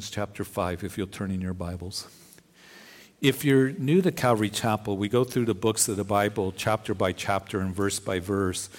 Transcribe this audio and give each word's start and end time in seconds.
Chapter 0.00 0.42
5, 0.42 0.84
if 0.84 0.96
you'll 0.96 1.06
turn 1.06 1.30
in 1.30 1.42
your 1.42 1.52
Bibles. 1.52 2.08
If 3.20 3.44
you're 3.44 3.72
new 3.72 4.00
to 4.00 4.10
Calvary 4.10 4.48
Chapel, 4.48 4.96
we 4.96 5.10
go 5.10 5.22
through 5.22 5.44
the 5.44 5.54
books 5.54 5.86
of 5.86 5.96
the 5.98 6.04
Bible 6.04 6.54
chapter 6.56 6.94
by 6.94 7.12
chapter 7.12 7.60
and 7.60 7.74
verse 7.74 8.00
by 8.00 8.18
verse. 8.18 8.70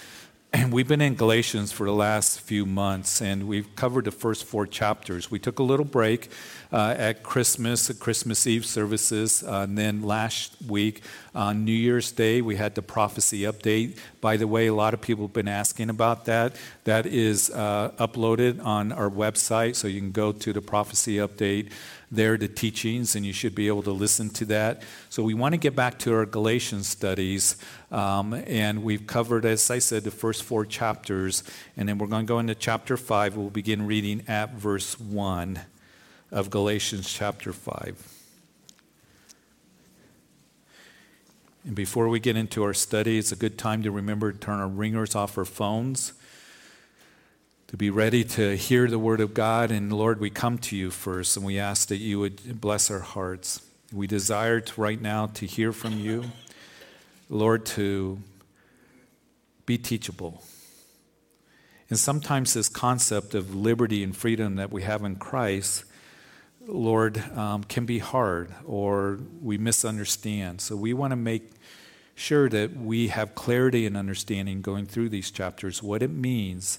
And 0.54 0.72
we've 0.72 0.86
been 0.86 1.00
in 1.00 1.16
Galatians 1.16 1.72
for 1.72 1.84
the 1.84 1.92
last 1.92 2.40
few 2.40 2.64
months, 2.64 3.20
and 3.20 3.48
we've 3.48 3.74
covered 3.74 4.04
the 4.04 4.12
first 4.12 4.44
four 4.44 4.68
chapters. 4.68 5.28
We 5.28 5.40
took 5.40 5.58
a 5.58 5.64
little 5.64 5.84
break 5.84 6.30
uh, 6.72 6.94
at 6.96 7.24
Christmas, 7.24 7.90
at 7.90 7.98
Christmas 7.98 8.46
Eve 8.46 8.64
services, 8.64 9.42
uh, 9.42 9.62
and 9.62 9.76
then 9.76 10.02
last 10.02 10.54
week 10.68 11.02
on 11.34 11.64
New 11.64 11.72
Year's 11.72 12.12
Day, 12.12 12.40
we 12.40 12.54
had 12.54 12.76
the 12.76 12.82
prophecy 12.82 13.40
update. 13.40 13.98
By 14.20 14.36
the 14.36 14.46
way, 14.46 14.68
a 14.68 14.74
lot 14.74 14.94
of 14.94 15.00
people 15.00 15.24
have 15.24 15.32
been 15.32 15.48
asking 15.48 15.90
about 15.90 16.26
that. 16.26 16.54
That 16.84 17.04
is 17.04 17.50
uh, 17.50 17.90
uploaded 17.98 18.64
on 18.64 18.92
our 18.92 19.10
website, 19.10 19.74
so 19.74 19.88
you 19.88 19.98
can 19.98 20.12
go 20.12 20.30
to 20.30 20.52
the 20.52 20.62
prophecy 20.62 21.16
update 21.16 21.72
there, 22.10 22.36
the 22.36 22.48
teachings, 22.48 23.16
and 23.16 23.24
you 23.24 23.32
should 23.32 23.54
be 23.54 23.68
able 23.68 23.82
to 23.82 23.92
listen 23.92 24.30
to 24.30 24.44
that. 24.46 24.82
So 25.10 25.22
we 25.22 25.34
want 25.34 25.52
to 25.52 25.58
get 25.58 25.74
back 25.74 25.98
to 26.00 26.14
our 26.14 26.26
Galatians 26.26 26.86
studies, 26.86 27.56
um, 27.90 28.34
and 28.34 28.82
we've 28.82 29.06
covered, 29.06 29.44
as 29.44 29.70
I 29.70 29.78
said, 29.78 30.04
the 30.04 30.10
first 30.10 30.42
four 30.42 30.64
chapters, 30.64 31.42
and 31.76 31.88
then 31.88 31.98
we're 31.98 32.06
going 32.06 32.26
to 32.26 32.28
go 32.28 32.38
into 32.38 32.54
chapter 32.54 32.96
5. 32.96 33.36
We'll 33.36 33.50
begin 33.50 33.86
reading 33.86 34.22
at 34.28 34.54
verse 34.54 34.98
1 34.98 35.60
of 36.30 36.50
Galatians 36.50 37.12
chapter 37.12 37.52
5. 37.52 38.10
And 41.66 41.74
before 41.74 42.08
we 42.08 42.20
get 42.20 42.36
into 42.36 42.62
our 42.62 42.74
study, 42.74 43.18
it's 43.18 43.32
a 43.32 43.36
good 43.36 43.56
time 43.56 43.82
to 43.84 43.90
remember 43.90 44.32
to 44.32 44.38
turn 44.38 44.60
our 44.60 44.68
ringers 44.68 45.14
off 45.14 45.38
our 45.38 45.46
phones 45.46 46.12
to 47.68 47.76
be 47.76 47.90
ready 47.90 48.24
to 48.24 48.56
hear 48.56 48.88
the 48.88 48.98
word 48.98 49.20
of 49.20 49.34
God. 49.34 49.70
And 49.70 49.92
Lord, 49.92 50.20
we 50.20 50.30
come 50.30 50.58
to 50.58 50.76
you 50.76 50.90
first 50.90 51.36
and 51.36 51.44
we 51.44 51.58
ask 51.58 51.88
that 51.88 51.96
you 51.96 52.20
would 52.20 52.60
bless 52.60 52.90
our 52.90 53.00
hearts. 53.00 53.60
We 53.92 54.06
desire 54.06 54.60
to, 54.60 54.80
right 54.80 55.00
now 55.00 55.26
to 55.26 55.46
hear 55.46 55.72
from 55.72 55.98
you, 55.98 56.24
Lord, 57.28 57.64
to 57.66 58.18
be 59.66 59.78
teachable. 59.78 60.42
And 61.90 61.98
sometimes 61.98 62.54
this 62.54 62.68
concept 62.68 63.34
of 63.34 63.54
liberty 63.54 64.02
and 64.02 64.16
freedom 64.16 64.56
that 64.56 64.70
we 64.70 64.82
have 64.82 65.02
in 65.02 65.16
Christ, 65.16 65.84
Lord, 66.66 67.18
um, 67.36 67.64
can 67.64 67.86
be 67.86 67.98
hard 67.98 68.52
or 68.66 69.20
we 69.40 69.58
misunderstand. 69.58 70.60
So 70.60 70.76
we 70.76 70.92
want 70.92 71.12
to 71.12 71.16
make 71.16 71.50
sure 72.14 72.48
that 72.48 72.76
we 72.76 73.08
have 73.08 73.34
clarity 73.34 73.86
and 73.86 73.96
understanding 73.96 74.62
going 74.62 74.86
through 74.86 75.08
these 75.08 75.30
chapters, 75.30 75.82
what 75.82 76.02
it 76.02 76.10
means 76.10 76.78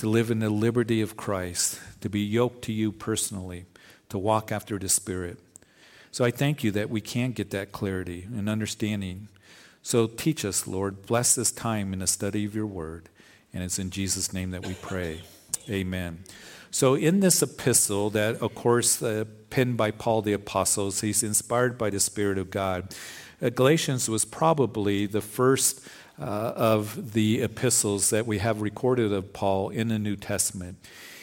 to 0.00 0.08
live 0.08 0.30
in 0.30 0.38
the 0.38 0.48
liberty 0.48 1.02
of 1.02 1.14
Christ, 1.14 1.78
to 2.00 2.08
be 2.08 2.20
yoked 2.20 2.62
to 2.62 2.72
you 2.72 2.90
personally, 2.90 3.66
to 4.08 4.16
walk 4.16 4.50
after 4.50 4.78
the 4.78 4.88
Spirit. 4.88 5.38
So 6.10 6.24
I 6.24 6.30
thank 6.30 6.64
you 6.64 6.70
that 6.70 6.88
we 6.88 7.02
can 7.02 7.32
get 7.32 7.50
that 7.50 7.70
clarity 7.70 8.26
and 8.34 8.48
understanding. 8.48 9.28
So 9.82 10.06
teach 10.06 10.42
us, 10.42 10.66
Lord. 10.66 11.04
Bless 11.04 11.34
this 11.34 11.52
time 11.52 11.92
in 11.92 11.98
the 11.98 12.06
study 12.06 12.46
of 12.46 12.54
your 12.54 12.64
word. 12.64 13.10
And 13.52 13.62
it's 13.62 13.78
in 13.78 13.90
Jesus' 13.90 14.32
name 14.32 14.52
that 14.52 14.66
we 14.66 14.72
pray. 14.72 15.20
Amen. 15.68 16.20
So, 16.70 16.94
in 16.94 17.20
this 17.20 17.42
epistle, 17.42 18.08
that 18.10 18.36
of 18.36 18.54
course 18.54 19.02
uh, 19.02 19.24
penned 19.50 19.76
by 19.76 19.90
Paul 19.90 20.22
the 20.22 20.32
Apostle, 20.32 20.92
he's 20.92 21.22
inspired 21.22 21.76
by 21.76 21.90
the 21.90 22.00
Spirit 22.00 22.38
of 22.38 22.50
God. 22.50 22.94
Uh, 23.42 23.50
Galatians 23.50 24.08
was 24.08 24.24
probably 24.24 25.04
the 25.04 25.20
first 25.20 25.86
uh, 26.20 26.52
of 26.54 27.12
the 27.12 27.42
epistles 27.42 28.10
that 28.10 28.26
we 28.26 28.38
have 28.38 28.60
recorded 28.60 29.12
of 29.12 29.32
Paul 29.32 29.70
in 29.70 29.88
the 29.88 29.98
New 29.98 30.16
Testament. 30.16 30.76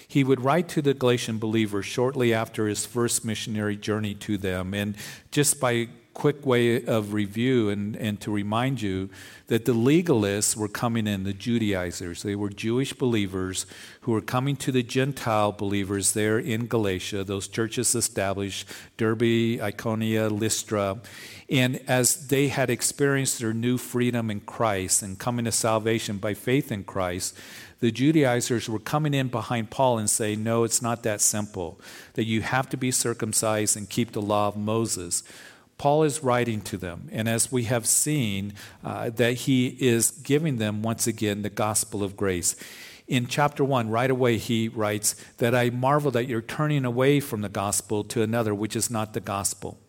He 0.08 0.24
would 0.24 0.42
write 0.42 0.70
to 0.70 0.82
the 0.82 0.94
Galatian 0.94 1.38
believers 1.38 1.86
shortly 1.86 2.34
after 2.34 2.68
his 2.68 2.86
first 2.86 3.26
missionary 3.26 3.76
journey 3.76 4.14
to 4.16 4.38
them. 4.38 4.74
And 4.74 4.96
just 5.32 5.60
by 5.60 5.90
quick 6.18 6.48
way 6.48 6.84
of 6.84 7.14
review 7.14 7.70
and, 7.70 7.96
and 7.98 8.20
to 8.20 8.32
remind 8.32 8.82
you 8.82 9.08
that 9.46 9.66
the 9.66 9.72
legalists 9.72 10.58
were 10.58 10.68
coming 10.68 11.06
in, 11.06 11.26
the 11.26 11.32
Judaizers. 11.32 12.24
They 12.24 12.34
were 12.34 12.50
Jewish 12.50 12.92
believers 12.92 13.68
who 14.02 14.14
were 14.14 14.22
coming 14.22 14.56
to 14.56 14.72
the 14.72 14.82
Gentile 14.82 15.52
believers 15.52 16.14
there 16.14 16.40
in 16.40 16.66
Galatia, 16.66 17.24
those 17.24 17.48
churches 17.48 17.94
established, 17.94 18.68
Derbe, 18.98 19.62
Iconium, 19.62 20.40
Lystra. 20.40 20.98
And 21.52 21.80
as 21.88 22.30
they 22.30 22.48
had 22.48 22.72
experienced 22.72 23.38
their 23.38 23.54
new 23.54 23.78
freedom 23.78 24.32
in 24.32 24.40
Christ 24.40 25.04
and 25.04 25.20
coming 25.20 25.46
to 25.46 25.52
salvation 25.52 26.18
by 26.18 26.34
faith 26.34 26.72
in 26.72 26.84
Christ, 26.84 27.38
the 27.80 27.92
Judaizers 27.92 28.68
were 28.68 28.80
coming 28.80 29.14
in 29.14 29.28
behind 29.28 29.70
Paul 29.70 30.00
and 30.00 30.10
saying, 30.10 30.44
No, 30.44 30.64
it's 30.64 30.82
not 30.82 31.04
that 31.04 31.22
simple, 31.22 31.80
that 32.14 32.26
you 32.26 32.42
have 32.42 32.70
to 32.70 32.78
be 32.78 32.90
circumcised 32.90 33.78
and 33.78 33.88
keep 33.88 34.14
the 34.14 34.22
law 34.22 34.48
of 34.48 34.58
Moses. 34.58 35.22
Paul 35.78 36.04
is 36.04 36.24
writing 36.24 36.62
to 36.62 36.78
them, 36.78 37.08
and 37.12 37.30
as 37.30 37.52
we 37.52 37.66
have 37.66 37.86
seen, 37.86 38.54
uh, 38.84 39.12
that 39.12 39.34
he 39.34 39.68
is 39.80 40.10
giving 40.10 40.58
them 40.58 40.82
once 40.82 41.06
again 41.06 41.44
the 41.44 41.52
gospel 41.52 42.04
of 42.04 42.18
grace. 42.18 42.56
In 43.08 43.28
chapter 43.28 43.64
1, 43.64 43.90
right 43.90 44.10
away, 44.10 44.38
he 44.38 44.68
writes 44.68 45.16
that 45.38 45.56
I 45.56 45.70
marvel 45.70 46.12
that 46.12 46.28
you're 46.28 46.42
turning 46.42 46.84
away 46.84 47.20
from 47.20 47.42
the 47.42 47.50
gospel 47.50 48.04
to 48.06 48.22
another, 48.22 48.54
which 48.54 48.76
is 48.76 48.90
not 48.90 49.14
the 49.14 49.22
gospel. 49.22 49.80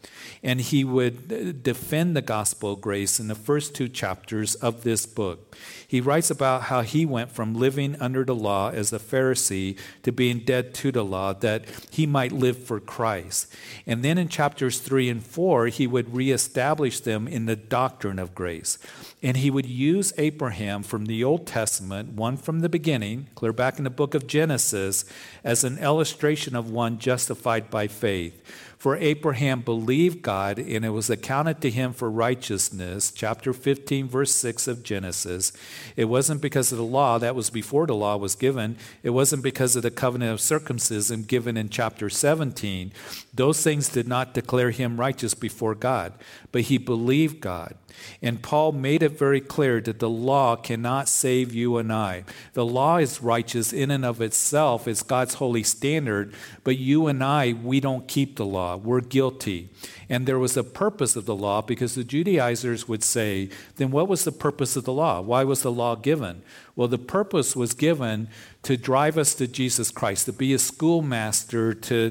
And 0.43 0.61
he 0.61 0.85
would 0.85 1.33
uh, 1.33 1.53
defend 1.53 2.17
the 2.17 2.23
gospel 2.23 2.73
of 2.73 2.81
grace 2.81 3.19
in 3.19 3.29
the 3.29 3.35
first 3.35 3.75
two 3.75 3.89
chapters 3.89 4.55
of 4.57 4.85
this 4.85 5.07
book. 5.07 5.57
He 5.87 6.01
writes 6.01 6.31
about 6.31 6.65
how 6.65 6.83
he 6.83 7.07
went 7.07 7.33
from 7.33 7.55
living 7.55 7.97
under 7.99 8.25
the 8.25 8.35
law 8.35 8.71
as 8.71 8.93
a 8.93 8.99
Pharisee 8.99 9.79
to 10.03 10.13
being 10.13 10.41
dead 10.41 10.75
to 10.75 10.93
the 10.93 11.05
law, 11.05 11.33
that 11.33 11.65
he 11.91 12.07
might 12.07 12.31
live 12.31 12.63
for 12.63 12.79
Christ. 12.79 13.53
And 13.87 14.05
then 14.05 14.19
in 14.19 14.29
chapters 14.29 14.81
3 14.81 15.09
and 15.09 15.25
4, 15.25 15.69
he 15.69 15.87
would 15.87 16.15
reestablish 16.15 17.01
them 17.01 17.27
in 17.27 17.47
the 17.47 17.57
doctrine 17.57 18.19
of 18.19 18.35
grace. 18.35 18.79
And 19.23 19.39
he 19.39 19.51
would 19.51 19.67
use 19.67 20.13
Abraham 20.19 20.83
from 20.83 21.07
the 21.07 21.25
Old 21.25 21.47
Testament, 21.47 22.13
one 22.13 22.37
from 22.37 22.61
the 22.61 22.69
beginning, 22.69 23.29
clear 23.35 23.53
back 23.53 23.79
in 23.79 23.85
the 23.85 23.91
book 23.91 24.15
of 24.15 24.27
Genesis, 24.27 25.05
as 25.43 25.65
an 25.65 25.79
illustration 25.79 26.55
of 26.55 26.71
one 26.71 26.99
justified 26.99 27.71
by 27.71 27.89
faith. 27.89 28.45
For 28.79 28.97
Abraham 28.97 29.63
believed 29.63 30.23
God, 30.23 30.61
and 30.61 30.85
it 30.85 30.91
was 30.91 31.11
accounted 31.11 31.61
to 31.63 31.71
him 31.71 31.93
for 31.93 32.09
righteousness. 32.09 33.11
Chapter 33.11 33.53
15, 33.53 34.07
verse 34.07 34.33
6 34.37 34.69
of 34.69 34.85
Genesis. 34.85 35.53
It 35.97 36.05
wasn't 36.05 36.41
because 36.41 36.71
of 36.71 36.79
the 36.79 36.85
law, 36.85 37.19
that 37.19 37.35
was 37.35 37.51
before 37.51 37.89
the 37.89 37.97
law 37.97 38.17
was 38.17 38.37
given. 38.37 38.77
It 39.03 39.11
wasn't 39.11 39.43
because 39.43 39.75
of 39.75 39.83
the 39.83 39.91
covenant 39.91 40.33
of 40.33 40.41
circumcision 40.41 41.25
given 41.25 41.57
in 41.57 41.71
chapter 41.71 42.09
17. 42.09 42.93
Those 43.35 43.65
things 43.65 43.89
did 43.89 44.07
not 44.07 44.33
declare 44.33 44.71
him 44.71 45.01
righteous 45.01 45.35
before 45.35 45.75
God, 45.75 46.13
but 46.53 46.63
he 46.63 46.79
believed 46.79 47.41
God. 47.41 47.75
And 48.23 48.43
Paul 48.43 48.73
made 48.73 49.03
it 49.03 49.19
very 49.19 49.41
clear 49.41 49.81
that 49.81 49.99
the 49.99 50.09
law 50.09 50.57
cannot 50.57 51.09
save 51.09 51.55
you 51.55 51.79
and 51.79 51.93
I. 51.93 52.25
The 52.53 52.65
law 52.65 52.99
is 52.99 53.23
righteous 53.23 53.73
in 53.73 53.91
and 53.91 54.05
of 54.05 54.21
itself, 54.21 54.87
it's 54.87 55.03
God's 55.03 55.35
holy 55.35 55.63
standard, 55.63 56.33
but 56.65 56.79
you 56.79 57.07
and 57.07 57.23
I, 57.23 57.55
we 57.55 57.81
don't 57.81 58.07
keep 58.07 58.37
the 58.37 58.47
law. 58.47 58.68
We're 58.77 59.01
guilty. 59.01 59.71
And 60.09 60.27
there 60.27 60.39
was 60.39 60.57
a 60.57 60.65
purpose 60.65 61.17
of 61.17 61.27
the 61.27 61.35
law 61.35 61.63
because 61.63 61.95
the 61.95 62.05
Judaizers 62.05 62.89
would 62.89 63.03
say, 63.03 63.51
then 63.77 63.91
what 63.91 64.09
was 64.09 64.25
the 64.25 64.33
purpose 64.33 64.77
of 64.77 64.85
the 64.85 64.93
law? 64.93 65.21
Why 65.21 65.45
was 65.45 65.63
the 65.63 65.73
law 65.73 65.95
given? 65.95 66.43
Well, 66.77 66.89
the 66.89 66.99
purpose 66.99 67.57
was 67.57 67.75
given 67.75 68.29
to 68.63 68.77
drive 68.77 69.19
us 69.19 69.35
to 69.35 69.47
Jesus 69.47 69.91
Christ, 69.91 70.27
to 70.27 70.33
be 70.33 70.53
a 70.53 70.59
schoolmaster, 70.59 71.75
to, 71.75 72.11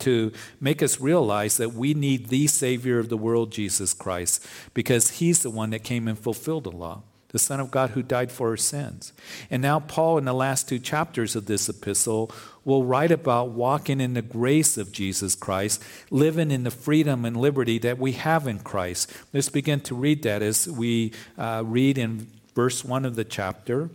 to 0.00 0.32
make 0.60 0.82
us 0.82 1.00
realize 1.00 1.56
that 1.56 1.74
we 1.74 1.94
need 1.94 2.28
the 2.28 2.46
Savior 2.46 2.98
of 2.98 3.08
the 3.08 3.16
world, 3.16 3.52
Jesus 3.52 3.92
Christ, 3.94 4.46
because 4.74 5.18
He's 5.18 5.42
the 5.42 5.50
one 5.50 5.70
that 5.70 5.84
came 5.84 6.08
and 6.08 6.18
fulfilled 6.18 6.64
the 6.64 6.72
law 6.72 7.02
the 7.30 7.38
Son 7.38 7.60
of 7.60 7.70
God 7.70 7.90
who 7.90 8.02
died 8.02 8.32
for 8.32 8.50
our 8.50 8.56
sins. 8.56 9.12
And 9.50 9.60
now, 9.60 9.80
Paul, 9.80 10.18
in 10.18 10.24
the 10.24 10.32
last 10.32 10.68
two 10.68 10.78
chapters 10.78 11.36
of 11.36 11.46
this 11.46 11.68
epistle, 11.68 12.32
will 12.68 12.84
write 12.84 13.10
about 13.10 13.48
walking 13.48 13.98
in 13.98 14.12
the 14.12 14.20
grace 14.20 14.76
of 14.76 14.92
Jesus 14.92 15.34
Christ, 15.34 15.82
living 16.10 16.50
in 16.50 16.64
the 16.64 16.70
freedom 16.70 17.24
and 17.24 17.34
liberty 17.34 17.78
that 17.78 17.98
we 17.98 18.12
have 18.12 18.46
in 18.46 18.58
Christ. 18.58 19.10
Let's 19.32 19.48
begin 19.48 19.80
to 19.80 19.94
read 19.94 20.22
that 20.24 20.42
as 20.42 20.68
we 20.68 21.12
uh, 21.38 21.62
read 21.64 21.96
in 21.96 22.28
verse 22.54 22.84
1 22.84 23.06
of 23.06 23.16
the 23.16 23.24
chapter. 23.24 23.88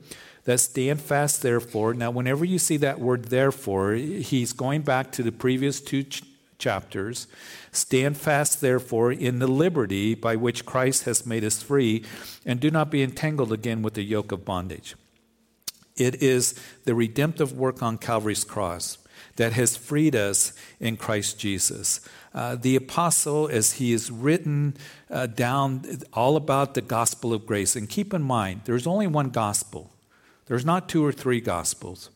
That 0.46 0.60
stand 0.60 1.00
fast, 1.02 1.44
therefore. 1.44 1.94
Now, 1.94 2.10
whenever 2.10 2.44
you 2.44 2.58
see 2.58 2.78
that 2.78 3.00
word 3.00 3.26
therefore, 3.26 3.94
he's 3.94 4.54
going 4.54 4.82
back 4.82 5.12
to 5.14 5.24
the 5.24 5.32
previous 5.32 5.80
two 5.80 6.04
ch- 6.04 6.24
chapters. 6.58 7.28
Stand 7.72 8.18
fast, 8.18 8.60
therefore, 8.60 9.12
in 9.12 9.38
the 9.38 9.48
liberty 9.48 10.16
by 10.16 10.36
which 10.36 10.66
Christ 10.66 11.06
has 11.06 11.28
made 11.28 11.44
us 11.44 11.62
free, 11.62 12.04
and 12.44 12.60
do 12.60 12.72
not 12.72 12.90
be 12.90 13.04
entangled 13.04 13.54
again 13.54 13.84
with 13.84 13.94
the 13.94 14.04
yoke 14.04 14.32
of 14.32 14.44
bondage. 14.44 14.96
It 15.98 16.22
is 16.22 16.56
the 16.86 16.96
redemptive 16.96 17.54
work 17.54 17.84
on 17.84 17.98
Calvary's 17.98 18.44
cross 18.44 18.98
that 19.36 19.54
has 19.54 19.76
freed 19.78 20.16
us 20.16 20.54
in 20.80 20.98
Christ 20.98 21.40
Jesus. 21.40 22.02
Uh, 22.34 22.56
the 22.56 22.76
apostle, 22.76 23.48
as 23.48 23.74
he 23.74 23.94
is 23.94 24.12
written 24.12 24.76
uh, 25.10 25.28
down 25.28 25.84
all 26.14 26.36
about 26.36 26.74
the 26.74 26.82
gospel 26.82 27.34
of 27.34 27.46
grace, 27.46 27.76
and 27.76 27.88
keep 27.90 28.14
in 28.14 28.22
mind, 28.24 28.62
there's 28.66 28.88
only 28.88 29.08
one 29.08 29.30
gospel, 29.30 29.92
there's 30.48 30.66
not 30.66 30.90
two 30.90 31.06
or 31.06 31.12
three 31.12 31.42
gospels. 31.42 32.10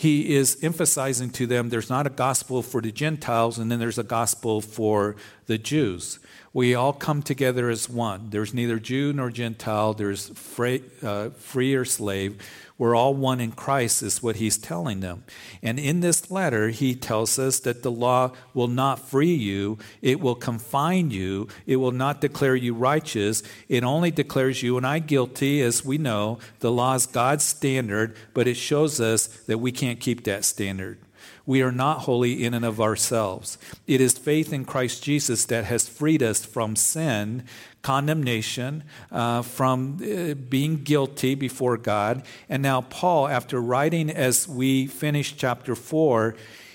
he 0.00 0.34
is 0.34 0.56
emphasizing 0.62 1.28
to 1.28 1.46
them 1.46 1.68
there's 1.68 1.90
not 1.90 2.06
a 2.06 2.10
gospel 2.10 2.62
for 2.62 2.80
the 2.80 2.90
Gentiles 2.90 3.58
and 3.58 3.70
then 3.70 3.78
there's 3.78 3.98
a 3.98 4.02
gospel 4.02 4.62
for 4.62 5.14
the 5.44 5.58
Jews. 5.58 6.18
We 6.52 6.74
all 6.74 6.92
come 6.92 7.22
together 7.22 7.70
as 7.70 7.88
one. 7.88 8.30
There's 8.30 8.52
neither 8.52 8.80
Jew 8.80 9.12
nor 9.12 9.30
Gentile, 9.30 9.94
there's 9.94 10.30
free, 10.30 10.82
uh, 11.00 11.30
free 11.30 11.74
or 11.74 11.84
slave. 11.84 12.38
We're 12.76 12.96
all 12.96 13.14
one 13.14 13.40
in 13.40 13.52
Christ, 13.52 14.02
is 14.02 14.20
what 14.20 14.36
he's 14.36 14.58
telling 14.58 14.98
them. 14.98 15.22
And 15.62 15.78
in 15.78 16.00
this 16.00 16.28
letter, 16.28 16.70
he 16.70 16.96
tells 16.96 17.38
us 17.38 17.60
that 17.60 17.84
the 17.84 17.90
law 17.90 18.32
will 18.52 18.68
not 18.68 18.98
free 18.98 19.34
you, 19.34 19.78
it 20.02 20.18
will 20.18 20.34
confine 20.34 21.12
you, 21.12 21.46
it 21.66 21.76
will 21.76 21.92
not 21.92 22.20
declare 22.20 22.56
you 22.56 22.74
righteous. 22.74 23.44
It 23.68 23.84
only 23.84 24.10
declares 24.10 24.62
you 24.62 24.76
and 24.76 24.86
I 24.86 24.98
guilty, 24.98 25.60
as 25.60 25.84
we 25.84 25.98
know. 25.98 26.40
The 26.58 26.72
law 26.72 26.94
is 26.94 27.06
God's 27.06 27.44
standard, 27.44 28.16
but 28.34 28.48
it 28.48 28.54
shows 28.54 29.00
us 29.00 29.28
that 29.46 29.58
we 29.58 29.70
can't 29.70 30.00
keep 30.00 30.24
that 30.24 30.44
standard. 30.44 30.98
We 31.46 31.62
are 31.62 31.72
not 31.72 32.00
holy 32.00 32.44
in 32.44 32.54
and 32.54 32.64
of 32.64 32.80
ourselves. 32.80 33.58
It 33.86 34.00
is 34.00 34.16
faith 34.16 34.52
in 34.52 34.64
Christ 34.64 35.02
Jesus 35.02 35.44
that 35.46 35.64
has 35.64 35.88
freed 35.88 36.22
us 36.22 36.44
from 36.44 36.76
sin, 36.76 37.44
condemnation, 37.82 38.84
uh, 39.10 39.42
from 39.42 39.98
uh, 40.02 40.34
being 40.34 40.82
guilty 40.82 41.34
before 41.34 41.76
God. 41.76 42.24
And 42.48 42.62
now, 42.62 42.82
Paul, 42.82 43.28
after 43.28 43.60
writing 43.60 44.10
as 44.10 44.46
we 44.46 44.86
finish 44.86 45.36
chapter 45.36 45.74
4, 45.74 46.34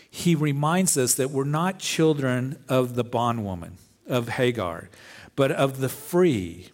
he 0.10 0.34
reminds 0.34 0.98
us 0.98 1.16
that 1.16 1.32
we're 1.32 1.44
not 1.44 1.80
children 1.80 2.64
of 2.70 2.96
the 2.96 3.04
bondwoman, 3.04 3.78
of 4.08 4.30
Hagar, 4.30 4.90
but 5.36 5.52
of 5.52 5.80
the 5.80 5.90
free. 5.90 6.70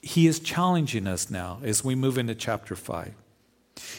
He 0.00 0.26
is 0.26 0.38
challenging 0.40 1.06
us 1.06 1.30
now 1.30 1.58
as 1.64 1.84
we 1.84 1.94
move 1.94 2.18
into 2.18 2.34
chapter 2.34 2.76
5. 2.76 3.14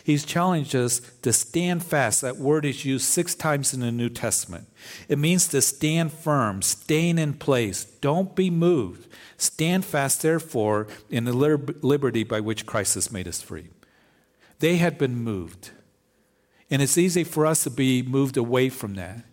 He's 0.10 0.26
challenged 0.26 0.76
us 0.76 1.02
to 1.22 1.32
stand 1.32 1.86
fast. 1.86 2.22
That 2.22 2.38
word 2.38 2.66
is 2.66 2.84
used 2.84 3.06
six 3.06 3.36
times 3.36 3.76
in 3.76 3.82
the 3.82 3.92
New 3.92 4.10
Testament. 4.10 4.68
It 5.08 5.20
means 5.20 5.48
to 5.50 5.62
stand 5.62 6.12
firm, 6.12 6.64
staying 6.64 7.20
in 7.20 7.36
place. 7.36 7.86
Don't 7.86 8.36
be 8.36 8.50
moved. 8.50 9.08
Stand 9.38 9.86
fast, 9.86 10.24
therefore, 10.24 10.88
in 11.12 11.26
the 11.26 11.34
liberty 11.34 12.24
by 12.24 12.40
which 12.40 12.66
Christ 12.66 12.96
has 12.96 13.12
made 13.12 13.28
us 13.28 13.44
free. 13.44 13.68
They 14.58 14.78
had 14.78 14.98
been 14.98 15.16
moved. 15.16 15.70
And 16.72 16.82
it's 16.82 16.98
easy 16.98 17.24
for 17.24 17.46
us 17.46 17.64
to 17.66 17.70
be 17.70 18.02
moved 18.02 18.36
away 18.36 18.70
from 18.70 18.96
that. 18.96 19.24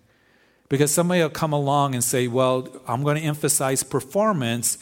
Because 0.69 0.93
somebody 0.93 1.23
will 1.23 1.31
come 1.31 1.55
along 1.55 1.95
and 1.95 2.05
say, 2.05 2.29
Well, 2.29 2.69
I'm 2.87 3.03
going 3.03 3.17
to 3.17 3.23
emphasize 3.23 3.83
performance 3.83 4.77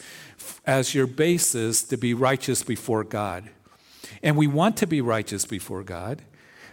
as 0.65 0.93
your 0.93 1.07
basis 1.07 1.83
to 1.83 1.95
be 1.95 2.13
righteous 2.13 2.63
before 2.63 3.05
God. 3.05 3.49
And 4.25 4.35
we 4.35 4.47
want 4.47 4.75
to 4.77 4.87
be 4.87 4.99
righteous 4.99 5.45
before 5.45 5.83
God. 5.83 6.23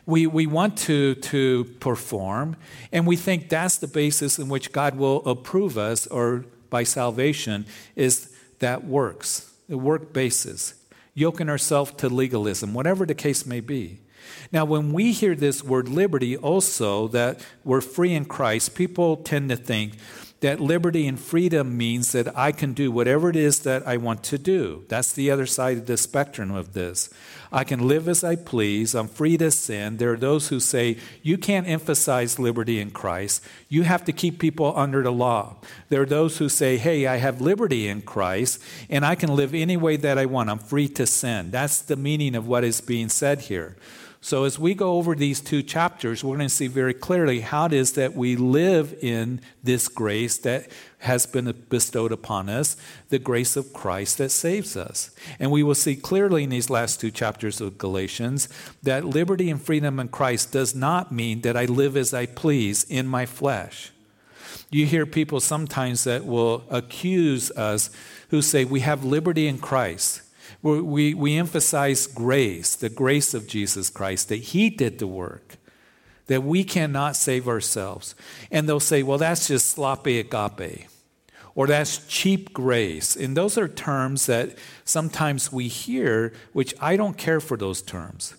We, 0.07 0.27
we 0.27 0.47
want 0.47 0.79
to, 0.79 1.15
to 1.15 1.65
perform, 1.79 2.57
and 2.91 3.07
we 3.07 3.15
think 3.15 3.49
that's 3.49 3.79
the 3.79 3.87
basis 3.87 4.39
in 4.41 4.49
which 4.49 4.73
God 4.73 4.97
will 4.97 5.25
approve 5.29 5.79
us, 5.79 6.09
or 6.09 6.45
by 6.71 6.83
salvation, 6.83 7.67
is 7.95 8.35
that 8.59 8.85
works, 8.85 9.53
the 9.69 9.79
work 9.79 10.13
basis, 10.13 10.75
yoking 11.15 11.49
ourselves 11.49 11.93
to 11.99 12.09
legalism, 12.09 12.75
whatever 12.75 13.07
the 13.07 13.15
case 13.15 13.47
may 13.47 13.61
be. 13.61 14.01
Now, 14.51 14.65
when 14.65 14.93
we 14.93 15.13
hear 15.13 15.37
this 15.37 15.63
word 15.63 15.89
liberty, 15.89 16.37
also 16.37 17.07
that 17.09 17.41
we're 17.63 17.81
free 17.81 18.15
in 18.15 18.25
Christ, 18.25 18.75
people 18.75 19.19
tend 19.19 19.51
to 19.51 19.57
think, 19.57 19.93
that 20.43 20.61
liberty 20.61 21.07
and 21.07 21.19
freedom 21.19 21.77
means 21.77 22.13
that 22.13 22.37
I 22.37 22.53
can 22.53 22.73
do 22.75 22.91
whatever 22.93 23.31
it 23.31 23.37
is 23.37 23.61
that 23.61 23.87
I 23.87 23.97
want 23.97 24.23
to 24.25 24.39
do. 24.39 24.85
That's 24.89 25.13
the 25.13 25.31
other 25.31 25.47
side 25.47 25.79
of 25.79 25.87
the 25.87 25.97
spectrum 25.97 26.51
of 26.51 26.73
this. 26.73 27.09
I 27.53 27.65
can 27.65 27.87
live 27.87 28.09
as 28.09 28.25
I 28.25 28.37
please. 28.37 28.95
I'm 28.95 29.09
free 29.09 29.37
to 29.39 29.51
sin. 29.51 29.99
There 29.99 30.13
are 30.13 30.17
those 30.17 30.49
who 30.49 30.59
say, 30.59 30.99
you 31.23 31.39
can't 31.39 31.69
emphasize 31.69 32.39
liberty 32.39 32.81
in 32.81 32.91
Christ. 32.91 33.43
You 33.69 33.83
have 33.83 34.05
to 34.05 34.13
keep 34.13 34.39
people 34.39 34.73
under 34.77 35.03
the 35.03 35.13
law. 35.13 35.57
There 35.89 36.03
are 36.03 36.07
those 36.07 36.39
who 36.39 36.49
say, 36.49 36.77
hey, 36.77 37.07
I 37.07 37.17
have 37.17 37.41
liberty 37.41 37.87
in 37.87 38.03
Christ 38.03 38.61
and 38.91 39.07
I 39.07 39.15
can 39.15 39.37
live 39.37 39.55
any 39.55 39.77
way 39.77 39.97
that 39.97 40.19
I 40.19 40.27
want. 40.27 40.51
I'm 40.51 40.59
free 40.59 40.89
to 40.89 41.07
sin. 41.07 41.51
That's 41.51 41.83
the 41.83 41.97
meaning 41.97 42.35
of 42.35 42.49
what 42.49 42.65
is 42.65 42.81
being 42.81 43.09
said 43.09 43.43
here. 43.43 43.77
So, 44.25 44.45
as 44.45 44.57
we 44.57 44.75
go 44.75 44.93
over 44.99 45.17
these 45.17 45.41
two 45.41 45.65
chapters, 45.65 46.23
we're 46.23 46.37
going 46.37 46.49
to 46.49 46.55
see 46.55 46.69
very 46.69 46.95
clearly 46.95 47.41
how 47.41 47.67
it 47.67 47.73
is 47.73 47.95
that 47.95 48.15
we 48.15 48.37
live 48.37 48.97
in 49.03 49.41
this 49.65 49.89
grace 49.89 50.39
that 50.39 50.69
has 51.01 51.27
been 51.27 51.53
bestowed 51.69 52.13
upon 52.13 52.49
us, 52.49 52.77
the 53.09 53.19
grace 53.19 53.57
of 53.57 53.73
Christ 53.73 54.19
that 54.19 54.31
saves 54.31 54.77
us. 54.77 55.11
And 55.41 55.51
we 55.51 55.65
will 55.65 55.75
see 55.75 55.97
clearly 55.97 56.45
in 56.45 56.51
these 56.51 56.71
last 56.71 57.01
two 57.01 57.11
chapters 57.11 57.61
of 57.61 57.79
Galatians 57.79 58.49
that 58.85 59.05
liberty 59.05 59.51
and 59.51 59.61
freedom 59.61 59.99
in 59.99 60.07
Christ 60.07 60.53
does 60.53 60.73
not 60.73 61.11
mean 61.11 61.41
that 61.41 61.57
I 61.57 61.65
live 61.65 61.97
as 61.97 62.15
I 62.15 62.27
please 62.27 62.85
in 62.85 63.09
my 63.09 63.27
flesh. 63.27 63.91
You 64.71 64.87
hear 64.87 65.05
people 65.05 65.41
sometimes 65.41 66.05
that 66.05 66.25
will 66.25 66.63
accuse 66.71 67.51
us 67.51 67.91
who 68.31 68.41
say 68.41 68.65
we 68.65 68.81
have 68.81 69.03
liberty 69.03 69.49
in 69.49 69.59
Christ. 69.59 70.23
We, 70.63 71.15
we 71.15 71.37
emphasize 71.37 72.07
grace, 72.07 72.77
the 72.77 72.89
grace 72.89 73.35
of 73.35 73.47
Jesus 73.47 73.91
Christ, 73.91 74.29
that 74.29 74.37
He 74.37 74.71
did 74.71 74.99
the 74.99 75.07
work, 75.07 75.57
that 76.27 76.43
we 76.43 76.65
cannot 76.65 77.17
save 77.17 77.49
ourselves. 77.49 78.15
And 78.51 78.69
they'll 78.69 78.81
say, 78.81 79.03
well, 79.03 79.19
that's 79.19 79.49
just 79.49 79.71
sloppy 79.71 80.19
agape, 80.19 80.87
or 81.55 81.67
that's 81.67 82.07
cheap 82.07 82.53
grace. 82.53 83.17
And 83.17 83.37
those 83.37 83.59
are 83.59 83.69
terms 83.69 84.27
that 84.27 84.57
sometimes 84.85 85.53
we 85.53 85.69
hear, 85.69 86.33
which 86.53 86.75
I 86.81 86.97
don't 86.97 87.19
care 87.19 87.41
for 87.41 87.57
those 87.57 87.83
terms, 87.83 88.35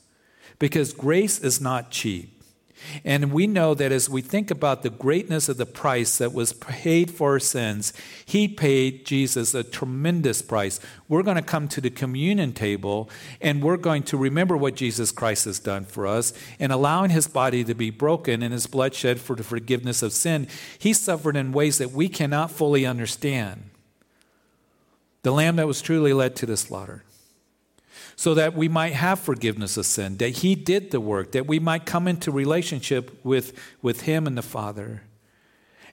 because 0.59 0.93
grace 0.93 1.39
is 1.39 1.59
not 1.59 1.91
cheap. 1.91 2.32
And 3.03 3.31
we 3.31 3.47
know 3.47 3.73
that 3.73 3.91
as 3.91 4.09
we 4.09 4.21
think 4.21 4.51
about 4.51 4.83
the 4.83 4.89
greatness 4.89 5.49
of 5.49 5.57
the 5.57 5.65
price 5.65 6.17
that 6.17 6.33
was 6.33 6.53
paid 6.53 7.11
for 7.11 7.31
our 7.31 7.39
sins, 7.39 7.93
He 8.25 8.47
paid 8.47 9.05
Jesus 9.05 9.53
a 9.53 9.63
tremendous 9.63 10.41
price. 10.41 10.79
We're 11.07 11.23
going 11.23 11.37
to 11.37 11.41
come 11.41 11.67
to 11.69 11.81
the 11.81 11.89
communion 11.89 12.53
table 12.53 13.09
and 13.41 13.63
we're 13.63 13.77
going 13.77 14.03
to 14.03 14.17
remember 14.17 14.57
what 14.57 14.75
Jesus 14.75 15.11
Christ 15.11 15.45
has 15.45 15.59
done 15.59 15.85
for 15.85 16.07
us 16.07 16.33
and 16.59 16.71
allowing 16.71 17.11
His 17.11 17.27
body 17.27 17.63
to 17.63 17.73
be 17.73 17.89
broken 17.89 18.43
and 18.43 18.53
His 18.53 18.67
blood 18.67 18.93
shed 18.93 19.19
for 19.19 19.35
the 19.35 19.43
forgiveness 19.43 20.01
of 20.01 20.13
sin. 20.13 20.47
He 20.77 20.93
suffered 20.93 21.35
in 21.35 21.51
ways 21.51 21.77
that 21.77 21.91
we 21.91 22.09
cannot 22.09 22.51
fully 22.51 22.85
understand. 22.85 23.69
The 25.23 25.31
lamb 25.31 25.55
that 25.55 25.67
was 25.67 25.81
truly 25.81 26.13
led 26.13 26.35
to 26.37 26.45
the 26.45 26.57
slaughter 26.57 27.03
so 28.15 28.33
that 28.33 28.53
we 28.53 28.67
might 28.67 28.93
have 28.93 29.19
forgiveness 29.19 29.77
of 29.77 29.85
sin, 29.85 30.17
that 30.17 30.29
He 30.29 30.55
did 30.55 30.91
the 30.91 30.99
work, 30.99 31.31
that 31.31 31.47
we 31.47 31.59
might 31.59 31.85
come 31.85 32.07
into 32.07 32.31
relationship 32.31 33.19
with, 33.23 33.57
with 33.81 34.01
Him 34.01 34.27
and 34.27 34.37
the 34.37 34.41
Father 34.41 35.03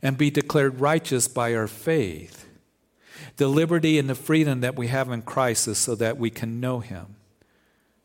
and 0.02 0.16
be 0.16 0.30
declared 0.30 0.80
righteous 0.80 1.28
by 1.28 1.54
our 1.54 1.66
faith. 1.66 2.46
The 3.36 3.48
liberty 3.48 3.98
and 3.98 4.08
the 4.08 4.14
freedom 4.14 4.60
that 4.60 4.76
we 4.76 4.88
have 4.88 5.10
in 5.10 5.22
Christ 5.22 5.68
is 5.68 5.78
so 5.78 5.94
that 5.96 6.18
we 6.18 6.30
can 6.30 6.60
know 6.60 6.80
Him, 6.80 7.16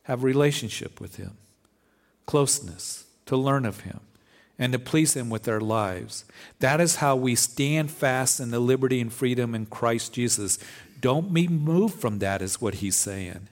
have 0.03 0.24
relationship 0.24 1.00
with 1.00 1.15
Him, 1.15 1.38
closeness, 2.25 3.05
to 3.25 3.38
learn 3.38 3.65
of 3.65 3.81
Him, 3.81 4.01
and 4.60 4.74
to 4.74 4.79
please 4.79 5.15
Him 5.15 5.29
with 5.29 5.48
our 5.48 5.62
lives. 5.62 6.25
That 6.60 6.79
is 6.79 6.98
how 6.98 7.15
we 7.15 7.36
stand 7.36 7.91
fast 7.91 8.39
in 8.39 8.51
the 8.51 8.60
liberty 8.60 9.01
and 9.01 9.12
freedom 9.12 9.55
in 9.55 9.65
Christ 9.65 10.13
Jesus. 10.13 10.60
Don't 11.00 11.34
be 11.34 11.48
moved 11.48 12.00
from 12.00 12.19
that, 12.19 12.41
is 12.41 12.62
what 12.62 12.75
He's 12.75 12.95
saying. 12.95 13.48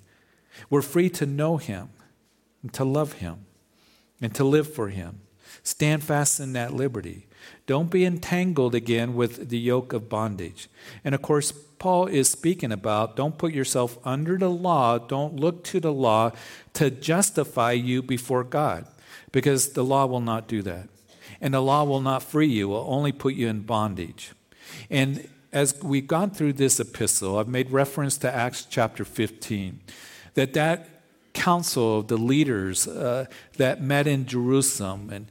We're 0.69 0.81
free 0.81 1.09
to 1.11 1.25
know 1.25 1.57
Him 1.57 1.89
and 2.61 2.73
to 2.73 2.83
love 2.83 3.13
Him 3.13 3.45
and 4.21 4.33
to 4.35 4.43
live 4.43 4.73
for 4.73 4.89
Him. 4.89 5.21
Stand 5.61 6.03
fast 6.03 6.39
in 6.39 6.53
that 6.53 6.73
liberty. 6.73 7.27
Don't 7.65 7.91
be 7.91 8.05
entangled 8.05 8.73
again 8.73 9.15
with 9.15 9.49
the 9.49 9.57
yoke 9.57 9.93
of 9.93 10.09
bondage. 10.09 10.69
And 11.03 11.13
of 11.13 11.21
course, 11.21 11.51
Paul 11.51 12.07
is 12.07 12.29
speaking 12.29 12.71
about 12.71 13.15
don't 13.15 13.37
put 13.37 13.53
yourself 13.53 13.97
under 14.05 14.37
the 14.37 14.49
law, 14.49 14.97
don't 14.97 15.35
look 15.35 15.63
to 15.65 15.79
the 15.79 15.93
law 15.93 16.31
to 16.73 16.89
justify 16.89 17.73
you 17.73 18.01
before 18.01 18.43
God, 18.43 18.85
because 19.31 19.73
the 19.73 19.83
law 19.83 20.05
will 20.05 20.21
not 20.21 20.47
do 20.47 20.61
that. 20.61 20.89
And 21.41 21.53
the 21.53 21.61
law 21.61 21.83
will 21.83 22.01
not 22.01 22.23
free 22.23 22.47
you, 22.47 22.69
will 22.69 22.85
only 22.87 23.11
put 23.11 23.33
you 23.33 23.49
in 23.49 23.61
bondage. 23.61 24.31
And 24.89 25.27
as 25.51 25.81
we've 25.83 26.07
gone 26.07 26.31
through 26.31 26.53
this 26.53 26.79
epistle, 26.79 27.37
I've 27.37 27.49
made 27.49 27.71
reference 27.71 28.17
to 28.19 28.33
Acts 28.33 28.65
chapter 28.69 29.03
15 29.03 29.81
that 30.35 30.53
that 30.53 30.87
council 31.33 31.99
of 31.99 32.07
the 32.07 32.17
leaders 32.17 32.87
uh, 32.87 33.25
that 33.57 33.81
met 33.81 34.07
in 34.07 34.25
Jerusalem 34.25 35.09
and 35.11 35.27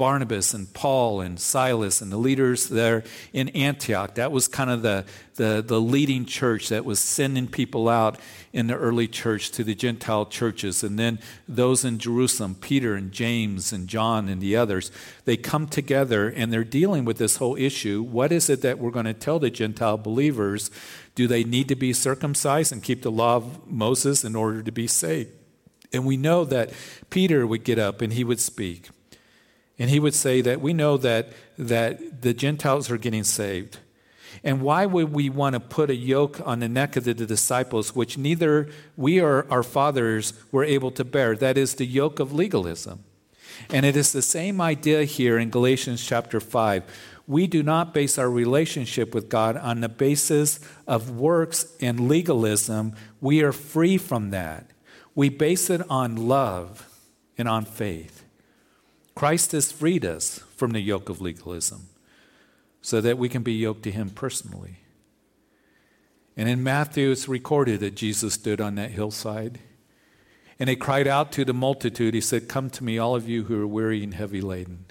Barnabas 0.00 0.54
and 0.54 0.72
Paul 0.72 1.20
and 1.20 1.38
Silas 1.38 2.00
and 2.00 2.10
the 2.10 2.16
leaders 2.16 2.70
there 2.70 3.04
in 3.34 3.50
Antioch. 3.50 4.14
That 4.14 4.32
was 4.32 4.48
kind 4.48 4.70
of 4.70 4.80
the, 4.80 5.04
the, 5.34 5.62
the, 5.62 5.78
leading 5.78 6.24
church 6.24 6.70
that 6.70 6.86
was 6.86 6.98
sending 6.98 7.46
people 7.46 7.86
out 7.86 8.18
in 8.50 8.66
the 8.66 8.76
early 8.76 9.06
church 9.06 9.50
to 9.50 9.62
the 9.62 9.74
Gentile 9.74 10.24
churches. 10.24 10.82
And 10.82 10.98
then 10.98 11.18
those 11.46 11.84
in 11.84 11.98
Jerusalem, 11.98 12.54
Peter 12.54 12.94
and 12.94 13.12
James 13.12 13.74
and 13.74 13.88
John 13.88 14.30
and 14.30 14.40
the 14.40 14.56
others, 14.56 14.90
they 15.26 15.36
come 15.36 15.66
together 15.66 16.30
and 16.30 16.50
they're 16.50 16.64
dealing 16.64 17.04
with 17.04 17.18
this 17.18 17.36
whole 17.36 17.56
issue. 17.56 18.00
What 18.00 18.32
is 18.32 18.48
it 18.48 18.62
that 18.62 18.78
we're 18.78 18.90
going 18.90 19.04
to 19.04 19.12
tell 19.12 19.38
the 19.38 19.50
Gentile 19.50 19.98
believers? 19.98 20.70
Do 21.14 21.26
they 21.26 21.44
need 21.44 21.68
to 21.68 21.76
be 21.76 21.92
circumcised 21.92 22.72
and 22.72 22.82
keep 22.82 23.02
the 23.02 23.10
law 23.10 23.36
of 23.36 23.70
Moses 23.70 24.24
in 24.24 24.34
order 24.34 24.62
to 24.62 24.72
be 24.72 24.86
saved? 24.86 25.32
And 25.92 26.06
we 26.06 26.16
know 26.16 26.46
that 26.46 26.72
Peter 27.10 27.46
would 27.46 27.64
get 27.64 27.78
up 27.78 28.00
and 28.00 28.14
he 28.14 28.24
would 28.24 28.40
speak. 28.40 28.88
And 29.80 29.88
he 29.88 29.98
would 29.98 30.14
say 30.14 30.42
that 30.42 30.60
we 30.60 30.74
know 30.74 30.98
that, 30.98 31.30
that 31.56 32.20
the 32.20 32.34
Gentiles 32.34 32.90
are 32.90 32.98
getting 32.98 33.24
saved. 33.24 33.78
And 34.44 34.60
why 34.60 34.84
would 34.84 35.12
we 35.14 35.30
want 35.30 35.54
to 35.54 35.60
put 35.60 35.88
a 35.88 35.94
yoke 35.94 36.38
on 36.44 36.60
the 36.60 36.68
neck 36.68 36.96
of 36.96 37.04
the, 37.04 37.14
the 37.14 37.24
disciples, 37.24 37.94
which 37.94 38.18
neither 38.18 38.68
we 38.94 39.20
or 39.20 39.46
our 39.50 39.62
fathers 39.62 40.34
were 40.52 40.64
able 40.64 40.90
to 40.92 41.04
bear? 41.04 41.34
That 41.34 41.56
is 41.56 41.74
the 41.74 41.86
yoke 41.86 42.20
of 42.20 42.30
legalism. 42.30 43.04
And 43.70 43.86
it 43.86 43.96
is 43.96 44.12
the 44.12 44.22
same 44.22 44.60
idea 44.60 45.04
here 45.04 45.38
in 45.38 45.48
Galatians 45.48 46.04
chapter 46.06 46.40
5. 46.40 46.84
We 47.26 47.46
do 47.46 47.62
not 47.62 47.94
base 47.94 48.18
our 48.18 48.30
relationship 48.30 49.14
with 49.14 49.30
God 49.30 49.56
on 49.56 49.80
the 49.80 49.88
basis 49.88 50.60
of 50.86 51.10
works 51.10 51.74
and 51.80 52.06
legalism. 52.06 52.94
We 53.20 53.42
are 53.42 53.52
free 53.52 53.96
from 53.96 54.28
that. 54.30 54.70
We 55.14 55.30
base 55.30 55.70
it 55.70 55.80
on 55.88 56.28
love 56.28 56.86
and 57.38 57.48
on 57.48 57.64
faith. 57.64 58.19
Christ 59.20 59.52
has 59.52 59.70
freed 59.70 60.06
us 60.06 60.38
from 60.56 60.70
the 60.70 60.80
yoke 60.80 61.10
of 61.10 61.20
legalism 61.20 61.90
so 62.80 63.02
that 63.02 63.18
we 63.18 63.28
can 63.28 63.42
be 63.42 63.52
yoked 63.52 63.82
to 63.82 63.90
him 63.90 64.08
personally. 64.08 64.78
And 66.38 66.48
in 66.48 66.62
Matthew, 66.62 67.10
it's 67.10 67.28
recorded 67.28 67.80
that 67.80 67.94
Jesus 67.94 68.32
stood 68.32 68.62
on 68.62 68.76
that 68.76 68.92
hillside 68.92 69.58
and 70.58 70.70
he 70.70 70.74
cried 70.74 71.06
out 71.06 71.32
to 71.32 71.44
the 71.44 71.52
multitude. 71.52 72.14
He 72.14 72.22
said, 72.22 72.48
Come 72.48 72.70
to 72.70 72.82
me, 72.82 72.96
all 72.96 73.14
of 73.14 73.28
you 73.28 73.44
who 73.44 73.62
are 73.62 73.66
weary 73.66 74.02
and 74.02 74.14
heavy 74.14 74.40
laden. 74.40 74.86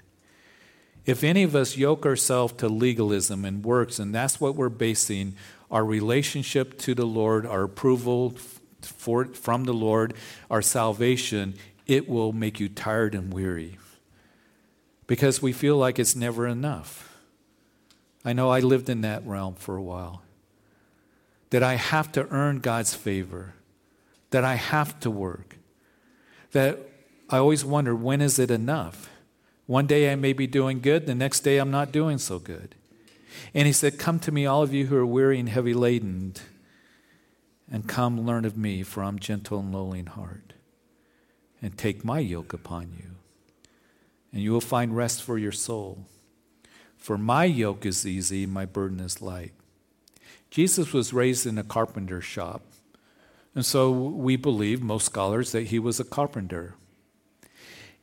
If 1.04 1.24
any 1.24 1.42
of 1.42 1.56
us 1.56 1.76
yoke 1.76 2.06
ourselves 2.06 2.52
to 2.58 2.68
legalism 2.68 3.44
and 3.44 3.64
works, 3.64 3.98
and 3.98 4.14
that's 4.14 4.40
what 4.40 4.54
we're 4.54 4.68
basing 4.68 5.34
our 5.72 5.84
relationship 5.84 6.78
to 6.82 6.94
the 6.94 7.04
Lord, 7.04 7.46
our 7.46 7.64
approval 7.64 8.36
for, 8.80 9.24
from 9.24 9.64
the 9.64 9.74
Lord, 9.74 10.14
our 10.48 10.62
salvation, 10.62 11.54
it 11.88 12.08
will 12.08 12.32
make 12.32 12.60
you 12.60 12.68
tired 12.68 13.16
and 13.16 13.34
weary 13.34 13.76
because 15.10 15.42
we 15.42 15.52
feel 15.52 15.76
like 15.76 15.98
it's 15.98 16.14
never 16.14 16.46
enough. 16.46 17.18
I 18.24 18.32
know 18.32 18.50
I 18.50 18.60
lived 18.60 18.88
in 18.88 19.00
that 19.00 19.26
realm 19.26 19.56
for 19.56 19.76
a 19.76 19.82
while. 19.82 20.22
That 21.50 21.64
I 21.64 21.74
have 21.74 22.12
to 22.12 22.28
earn 22.28 22.60
God's 22.60 22.94
favor, 22.94 23.54
that 24.30 24.44
I 24.44 24.54
have 24.54 25.00
to 25.00 25.10
work, 25.10 25.56
that 26.52 26.78
I 27.28 27.38
always 27.38 27.64
wonder 27.64 27.92
when 27.92 28.20
is 28.20 28.38
it 28.38 28.52
enough? 28.52 29.10
One 29.66 29.88
day 29.88 30.12
I 30.12 30.14
may 30.14 30.32
be 30.32 30.46
doing 30.46 30.80
good, 30.80 31.06
the 31.06 31.14
next 31.16 31.40
day 31.40 31.58
I'm 31.58 31.72
not 31.72 31.90
doing 31.90 32.18
so 32.18 32.38
good. 32.38 32.76
And 33.52 33.66
he 33.66 33.72
said, 33.72 33.98
Come 33.98 34.20
to 34.20 34.30
me, 34.30 34.46
all 34.46 34.62
of 34.62 34.72
you 34.72 34.86
who 34.86 34.96
are 34.96 35.04
weary 35.04 35.40
and 35.40 35.48
heavy 35.48 35.74
laden, 35.74 36.34
and 37.68 37.88
come 37.88 38.24
learn 38.24 38.44
of 38.44 38.56
me, 38.56 38.84
for 38.84 39.02
I'm 39.02 39.18
gentle 39.18 39.58
and 39.58 39.74
lowly 39.74 39.98
in 39.98 40.06
heart, 40.06 40.52
and 41.60 41.76
take 41.76 42.04
my 42.04 42.20
yoke 42.20 42.52
upon 42.52 42.92
you, 42.96 43.16
and 44.32 44.42
you 44.42 44.52
will 44.52 44.60
find 44.60 44.96
rest 44.96 45.22
for 45.22 45.38
your 45.38 45.52
soul. 45.52 46.06
For 46.96 47.16
my 47.16 47.44
yoke 47.44 47.86
is 47.86 48.06
easy, 48.06 48.46
my 48.46 48.66
burden 48.66 49.00
is 49.00 49.22
light. 49.22 49.52
Jesus 50.50 50.92
was 50.92 51.12
raised 51.12 51.46
in 51.46 51.58
a 51.58 51.64
carpenter 51.64 52.20
shop. 52.20 52.62
And 53.54 53.64
so 53.64 53.90
we 53.90 54.36
believe, 54.36 54.82
most 54.82 55.06
scholars, 55.06 55.52
that 55.52 55.68
he 55.68 55.78
was 55.78 55.98
a 55.98 56.04
carpenter. 56.04 56.74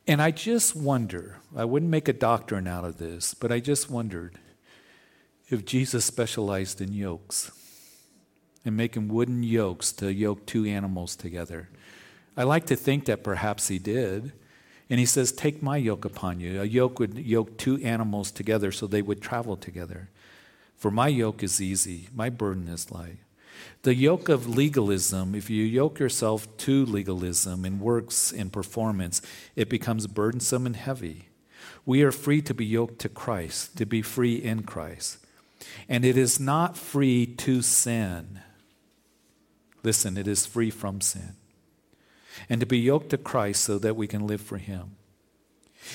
And 0.06 0.20
I 0.20 0.30
just 0.30 0.74
wonder, 0.74 1.38
I 1.54 1.64
wouldn't 1.64 1.90
make 1.90 2.08
a 2.08 2.12
doctrine 2.12 2.66
out 2.66 2.84
of 2.84 2.98
this, 2.98 3.34
but 3.34 3.52
I 3.52 3.60
just 3.60 3.90
wondered 3.90 4.38
if 5.48 5.64
Jesus 5.64 6.04
specialized 6.04 6.80
in 6.80 6.92
yokes 6.92 7.50
and 8.64 8.76
making 8.76 9.08
wooden 9.08 9.42
yokes 9.42 9.92
to 9.92 10.12
yoke 10.12 10.46
two 10.46 10.66
animals 10.66 11.16
together. 11.16 11.68
I 12.36 12.44
like 12.44 12.66
to 12.66 12.76
think 12.76 13.06
that 13.06 13.24
perhaps 13.24 13.68
he 13.68 13.78
did. 13.78 14.32
And 14.90 14.98
he 14.98 15.06
says, 15.06 15.32
Take 15.32 15.62
my 15.62 15.76
yoke 15.76 16.04
upon 16.04 16.40
you. 16.40 16.60
A 16.60 16.64
yoke 16.64 16.98
would 16.98 17.18
yoke 17.18 17.58
two 17.58 17.76
animals 17.82 18.30
together 18.30 18.72
so 18.72 18.86
they 18.86 19.02
would 19.02 19.20
travel 19.20 19.56
together. 19.56 20.08
For 20.76 20.90
my 20.90 21.08
yoke 21.08 21.42
is 21.42 21.60
easy, 21.60 22.08
my 22.14 22.30
burden 22.30 22.68
is 22.68 22.90
light. 22.90 23.18
The 23.82 23.94
yoke 23.94 24.28
of 24.28 24.46
legalism, 24.46 25.34
if 25.34 25.50
you 25.50 25.64
yoke 25.64 25.98
yourself 25.98 26.56
to 26.58 26.86
legalism 26.86 27.64
in 27.64 27.80
works 27.80 28.32
and 28.32 28.52
performance, 28.52 29.20
it 29.56 29.68
becomes 29.68 30.06
burdensome 30.06 30.64
and 30.64 30.76
heavy. 30.76 31.28
We 31.84 32.02
are 32.02 32.12
free 32.12 32.40
to 32.42 32.54
be 32.54 32.64
yoked 32.64 33.00
to 33.00 33.08
Christ, 33.08 33.76
to 33.78 33.86
be 33.86 34.00
free 34.00 34.36
in 34.36 34.62
Christ. 34.62 35.18
And 35.88 36.04
it 36.04 36.16
is 36.16 36.38
not 36.38 36.76
free 36.76 37.26
to 37.26 37.62
sin. 37.62 38.40
Listen, 39.82 40.16
it 40.16 40.28
is 40.28 40.46
free 40.46 40.70
from 40.70 41.00
sin 41.00 41.37
and 42.48 42.60
to 42.60 42.66
be 42.66 42.78
yoked 42.78 43.10
to 43.10 43.18
Christ 43.18 43.64
so 43.64 43.78
that 43.78 43.96
we 43.96 44.06
can 44.06 44.26
live 44.26 44.40
for 44.40 44.58
Him. 44.58 44.96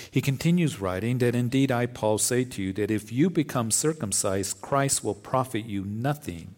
He 0.10 0.22
continues 0.22 0.82
writing 0.82 1.20
that 1.20 1.36
indeed 1.36 1.72
I, 1.72 1.86
Paul, 1.86 2.18
say 2.18 2.44
to 2.46 2.62
you 2.62 2.74
that 2.74 2.92
if 2.92 3.12
you 3.12 3.30
become 3.30 3.72
circumcised, 3.72 4.62
Christ 4.62 5.04
will 5.04 5.14
profit 5.14 5.66
you 5.66 5.84
nothing. 5.86 6.56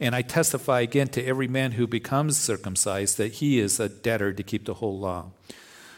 And 0.00 0.14
I 0.14 0.22
testify 0.22 0.80
again 0.80 1.08
to 1.08 1.24
every 1.24 1.48
man 1.48 1.72
who 1.72 1.86
becomes 1.86 2.38
circumcised 2.38 3.18
that 3.18 3.34
he 3.34 3.58
is 3.58 3.80
a 3.80 3.88
debtor 3.88 4.32
to 4.32 4.42
keep 4.42 4.64
the 4.64 4.74
whole 4.74 4.98
law. 4.98 5.30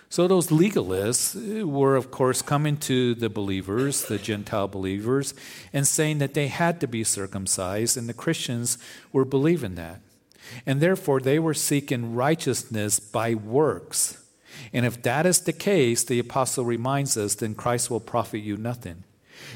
So 0.09 0.27
those 0.27 0.49
legalists 0.49 1.65
were, 1.65 1.95
of 1.95 2.11
course, 2.11 2.43
coming 2.43 2.77
to 2.79 3.15
the 3.15 3.29
believers, 3.29 4.07
the 4.07 4.19
Gentile 4.19 4.67
believers, 4.67 5.35
and 5.73 5.87
saying 5.87 6.19
that 6.19 6.35
they 6.35 6.49
had 6.49 6.81
to 6.81 6.89
be 6.89 7.05
circumcised, 7.05 7.97
and 7.97 8.09
the 8.09 8.15
Christians 8.15 8.77
were 9.13 9.25
believing 9.25 9.77
that. 9.77 10.01
And 10.67 10.81
therefore, 10.81 11.21
they 11.21 11.39
were 11.39 11.55
seeking 11.55 12.15
righteousness 12.15 13.01
by 13.01 13.35
works. 13.35 14.23
And 14.73 14.85
if 14.85 15.03
that 15.03 15.27
is 15.27 15.41
the 15.41 15.53
case, 15.53 16.05
the 16.05 16.19
apostle 16.19 16.65
reminds 16.65 17.17
us, 17.17 17.35
then 17.35 17.55
Christ 17.55 17.91
will 17.91 18.01
profit 18.01 18.43
you 18.43 18.57
nothing. 18.57 19.05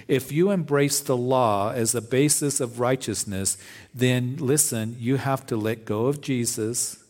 If 0.08 0.32
you 0.32 0.50
embrace 0.50 1.00
the 1.00 1.16
law 1.16 1.72
as 1.72 1.94
a 1.94 2.02
basis 2.02 2.60
of 2.60 2.80
righteousness, 2.80 3.58
then 3.94 4.36
listen, 4.38 4.96
you 4.98 5.16
have 5.16 5.46
to 5.46 5.56
let 5.56 5.84
go 5.84 6.06
of 6.06 6.20
Jesus 6.20 7.04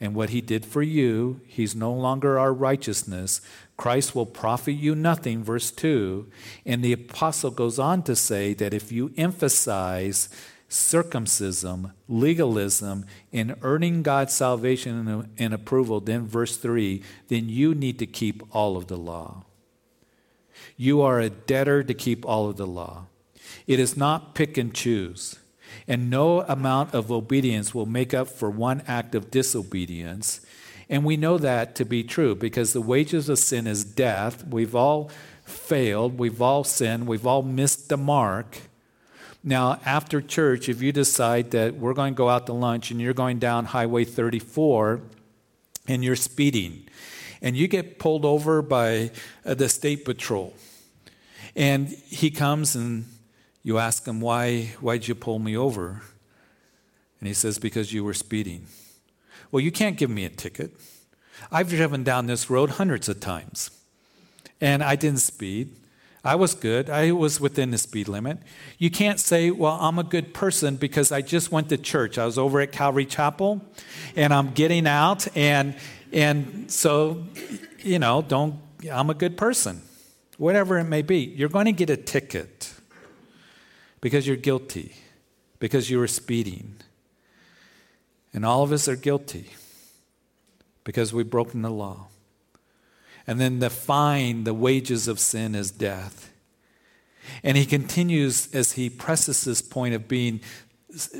and 0.00 0.14
what 0.14 0.30
he 0.30 0.40
did 0.40 0.64
for 0.66 0.82
you. 0.82 1.40
He's 1.46 1.74
no 1.74 1.92
longer 1.92 2.38
our 2.38 2.52
righteousness. 2.52 3.40
Christ 3.76 4.14
will 4.14 4.26
profit 4.26 4.74
you 4.74 4.94
nothing, 4.94 5.42
verse 5.42 5.70
2. 5.70 6.26
And 6.64 6.82
the 6.82 6.92
apostle 6.92 7.50
goes 7.50 7.78
on 7.78 8.02
to 8.04 8.16
say 8.16 8.54
that 8.54 8.74
if 8.74 8.92
you 8.92 9.12
emphasize 9.16 10.28
circumcision, 10.68 11.92
legalism, 12.08 13.06
in 13.32 13.56
earning 13.62 14.02
God's 14.02 14.34
salvation 14.34 15.30
and 15.38 15.54
approval, 15.54 16.00
then 16.00 16.26
verse 16.26 16.56
3, 16.56 17.02
then 17.28 17.48
you 17.48 17.74
need 17.74 17.98
to 17.98 18.06
keep 18.06 18.42
all 18.54 18.76
of 18.76 18.88
the 18.88 18.96
law. 18.96 19.44
You 20.76 21.00
are 21.02 21.20
a 21.20 21.30
debtor 21.30 21.84
to 21.84 21.94
keep 21.94 22.26
all 22.26 22.48
of 22.48 22.56
the 22.56 22.66
law. 22.66 23.06
It 23.66 23.78
is 23.78 23.96
not 23.96 24.34
pick 24.34 24.58
and 24.58 24.74
choose. 24.74 25.36
And 25.88 26.10
no 26.10 26.40
amount 26.42 26.94
of 26.94 27.12
obedience 27.12 27.74
will 27.74 27.86
make 27.86 28.12
up 28.12 28.28
for 28.28 28.50
one 28.50 28.82
act 28.86 29.14
of 29.14 29.30
disobedience. 29.30 30.40
And 30.88 31.04
we 31.04 31.16
know 31.16 31.38
that 31.38 31.74
to 31.76 31.84
be 31.84 32.02
true 32.02 32.34
because 32.34 32.72
the 32.72 32.80
wages 32.80 33.28
of 33.28 33.38
sin 33.38 33.66
is 33.66 33.84
death. 33.84 34.46
We've 34.46 34.74
all 34.74 35.10
failed. 35.44 36.18
We've 36.18 36.42
all 36.42 36.64
sinned. 36.64 37.06
We've 37.06 37.26
all 37.26 37.42
missed 37.42 37.88
the 37.88 37.96
mark. 37.96 38.58
Now, 39.48 39.78
after 39.86 40.20
church, 40.20 40.68
if 40.68 40.82
you 40.82 40.90
decide 40.90 41.52
that 41.52 41.76
we're 41.76 41.94
going 41.94 42.14
to 42.14 42.18
go 42.18 42.28
out 42.28 42.46
to 42.46 42.52
lunch 42.52 42.90
and 42.90 43.00
you're 43.00 43.14
going 43.14 43.38
down 43.38 43.66
Highway 43.66 44.04
34 44.04 45.00
and 45.86 46.02
you're 46.02 46.16
speeding, 46.16 46.88
and 47.40 47.56
you 47.56 47.68
get 47.68 48.00
pulled 48.00 48.24
over 48.24 48.60
by 48.60 49.12
uh, 49.44 49.54
the 49.54 49.68
state 49.68 50.04
patrol, 50.04 50.52
and 51.54 51.88
he 51.88 52.28
comes 52.28 52.74
and 52.74 53.04
you 53.62 53.78
ask 53.78 54.04
him, 54.04 54.20
Why, 54.20 54.72
why'd 54.80 55.06
you 55.06 55.14
pull 55.14 55.38
me 55.38 55.56
over? 55.56 56.02
And 57.20 57.28
he 57.28 57.32
says, 57.32 57.60
Because 57.60 57.92
you 57.92 58.02
were 58.02 58.14
speeding. 58.14 58.66
Well, 59.52 59.60
you 59.60 59.70
can't 59.70 59.96
give 59.96 60.10
me 60.10 60.24
a 60.24 60.28
ticket. 60.28 60.72
I've 61.52 61.68
driven 61.68 62.02
down 62.02 62.26
this 62.26 62.50
road 62.50 62.70
hundreds 62.70 63.08
of 63.08 63.20
times, 63.20 63.70
and 64.60 64.82
I 64.82 64.96
didn't 64.96 65.20
speed. 65.20 65.76
I 66.26 66.34
was 66.34 66.54
good. 66.54 66.90
I 66.90 67.12
was 67.12 67.40
within 67.40 67.70
the 67.70 67.78
speed 67.78 68.08
limit. 68.08 68.38
You 68.78 68.90
can't 68.90 69.20
say, 69.20 69.52
well, 69.52 69.78
I'm 69.80 69.98
a 69.98 70.02
good 70.02 70.34
person 70.34 70.74
because 70.74 71.12
I 71.12 71.22
just 71.22 71.52
went 71.52 71.68
to 71.68 71.78
church. 71.78 72.18
I 72.18 72.26
was 72.26 72.36
over 72.36 72.60
at 72.60 72.72
Calvary 72.72 73.06
Chapel 73.06 73.64
and 74.16 74.34
I'm 74.34 74.50
getting 74.50 74.88
out 74.88 75.28
and 75.36 75.76
and 76.12 76.70
so 76.70 77.24
you 77.78 78.00
know, 78.00 78.22
don't 78.22 78.60
I'm 78.90 79.08
a 79.08 79.14
good 79.14 79.36
person. 79.36 79.82
Whatever 80.36 80.78
it 80.78 80.84
may 80.84 81.02
be. 81.02 81.18
You're 81.20 81.48
going 81.48 81.66
to 81.66 81.72
get 81.72 81.90
a 81.90 81.96
ticket 81.96 82.74
because 84.00 84.26
you're 84.26 84.36
guilty. 84.36 84.96
Because 85.58 85.88
you 85.90 85.98
were 85.98 86.08
speeding. 86.08 86.76
And 88.34 88.44
all 88.44 88.62
of 88.62 88.72
us 88.72 88.88
are 88.88 88.96
guilty 88.96 89.50
because 90.84 91.14
we've 91.14 91.30
broken 91.30 91.62
the 91.62 91.70
law. 91.70 92.08
And 93.26 93.40
then 93.40 93.58
the 93.58 93.70
fine, 93.70 94.44
the 94.44 94.54
wages 94.54 95.08
of 95.08 95.18
sin 95.18 95.54
is 95.54 95.70
death. 95.70 96.32
And 97.42 97.56
he 97.56 97.66
continues 97.66 98.54
as 98.54 98.72
he 98.72 98.88
presses 98.88 99.44
this 99.44 99.62
point 99.62 99.94
of 99.94 100.06
being 100.06 100.40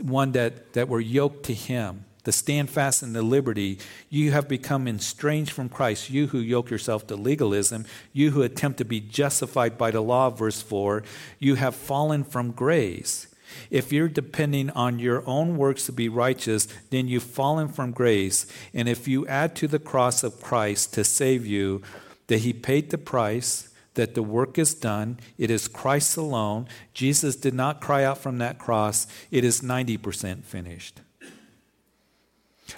one 0.02 0.32
that, 0.32 0.72
that 0.74 0.88
we're 0.88 1.00
yoked 1.00 1.44
to 1.46 1.54
him. 1.54 2.04
to 2.24 2.32
stand 2.32 2.68
fast 2.68 3.04
in 3.04 3.12
the 3.12 3.22
liberty. 3.22 3.78
You 4.10 4.32
have 4.32 4.48
become 4.48 4.88
estranged 4.88 5.52
from 5.52 5.68
Christ, 5.68 6.10
you 6.10 6.26
who 6.26 6.40
yoke 6.40 6.70
yourself 6.70 7.06
to 7.06 7.14
legalism, 7.14 7.84
you 8.12 8.32
who 8.32 8.42
attempt 8.42 8.78
to 8.78 8.84
be 8.84 8.98
justified 8.98 9.78
by 9.78 9.92
the 9.92 10.00
law, 10.00 10.30
verse 10.30 10.60
4. 10.60 11.04
You 11.38 11.54
have 11.54 11.76
fallen 11.76 12.24
from 12.24 12.50
grace. 12.50 13.28
If 13.70 13.92
you're 13.92 14.08
depending 14.08 14.70
on 14.70 14.98
your 14.98 15.22
own 15.26 15.56
works 15.56 15.86
to 15.86 15.92
be 15.92 16.08
righteous, 16.08 16.66
then 16.90 17.08
you've 17.08 17.22
fallen 17.22 17.68
from 17.68 17.92
grace. 17.92 18.46
And 18.74 18.88
if 18.88 19.08
you 19.08 19.26
add 19.26 19.56
to 19.56 19.68
the 19.68 19.78
cross 19.78 20.22
of 20.22 20.40
Christ 20.40 20.94
to 20.94 21.04
save 21.04 21.46
you, 21.46 21.82
that 22.28 22.38
he 22.38 22.52
paid 22.52 22.90
the 22.90 22.98
price, 22.98 23.68
that 23.94 24.14
the 24.14 24.22
work 24.22 24.58
is 24.58 24.74
done, 24.74 25.18
it 25.38 25.50
is 25.50 25.68
Christ 25.68 26.16
alone. 26.16 26.68
Jesus 26.94 27.36
did 27.36 27.54
not 27.54 27.80
cry 27.80 28.04
out 28.04 28.18
from 28.18 28.38
that 28.38 28.58
cross, 28.58 29.06
it 29.30 29.44
is 29.44 29.60
90% 29.60 30.44
finished. 30.44 31.00